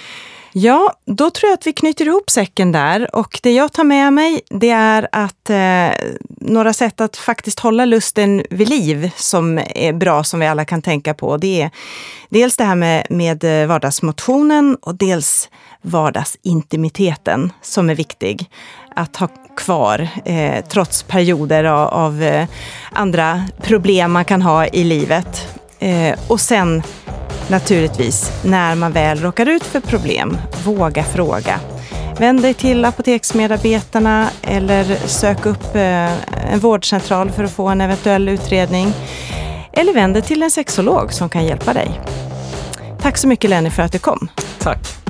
Ja, 0.56 0.92
då 1.04 1.30
tror 1.30 1.50
jag 1.50 1.54
att 1.54 1.66
vi 1.66 1.72
knyter 1.72 2.06
ihop 2.06 2.30
säcken 2.30 2.72
där. 2.72 3.16
Och 3.16 3.40
det 3.42 3.52
jag 3.52 3.72
tar 3.72 3.84
med 3.84 4.12
mig, 4.12 4.40
det 4.50 4.70
är 4.70 5.08
att 5.12 5.50
eh, 5.50 6.08
några 6.40 6.72
sätt 6.72 7.00
att 7.00 7.16
faktiskt 7.16 7.60
hålla 7.60 7.84
lusten 7.84 8.44
vid 8.50 8.68
liv 8.68 9.10
som 9.16 9.58
är 9.58 9.92
bra, 9.92 10.24
som 10.24 10.40
vi 10.40 10.46
alla 10.46 10.64
kan 10.64 10.82
tänka 10.82 11.14
på. 11.14 11.36
Det 11.36 11.62
är 11.62 11.70
dels 12.28 12.56
det 12.56 12.64
här 12.64 12.74
med, 12.74 13.06
med 13.10 13.44
eh, 13.44 13.66
vardagsmotionen 13.66 14.76
och 14.82 14.94
dels 14.94 15.48
vardagsintimiteten 15.82 17.52
som 17.62 17.90
är 17.90 17.94
viktig 17.94 18.50
att 18.96 19.16
ha 19.16 19.28
kvar 19.56 20.08
eh, 20.24 20.64
trots 20.64 21.02
perioder 21.02 21.64
av, 21.64 21.88
av 21.88 22.22
eh, 22.22 22.48
andra 22.92 23.44
problem 23.62 24.12
man 24.12 24.24
kan 24.24 24.42
ha 24.42 24.66
i 24.66 24.84
livet. 24.84 25.58
Eh, 25.78 26.18
och 26.28 26.40
sen 26.40 26.82
naturligtvis, 27.48 28.32
när 28.44 28.74
man 28.74 28.92
väl 28.92 29.18
råkar 29.18 29.46
ut 29.46 29.64
för 29.64 29.80
problem, 29.80 30.36
våga 30.64 31.04
fråga. 31.04 31.60
Vänd 32.18 32.42
dig 32.42 32.54
till 32.54 32.84
apoteksmedarbetarna 32.84 34.30
eller 34.42 34.84
sök 35.06 35.46
upp 35.46 35.74
eh, 35.74 36.52
en 36.52 36.58
vårdcentral 36.60 37.30
för 37.30 37.44
att 37.44 37.52
få 37.52 37.68
en 37.68 37.80
eventuell 37.80 38.28
utredning. 38.28 38.92
Eller 39.72 39.94
vänd 39.94 40.14
dig 40.14 40.22
till 40.22 40.42
en 40.42 40.50
sexolog 40.50 41.12
som 41.12 41.28
kan 41.28 41.44
hjälpa 41.44 41.72
dig. 41.72 42.00
Tack 43.00 43.16
så 43.16 43.28
mycket 43.28 43.50
Lenny 43.50 43.70
för 43.70 43.82
att 43.82 43.92
du 43.92 43.98
kom. 43.98 44.28
Tack. 44.58 45.03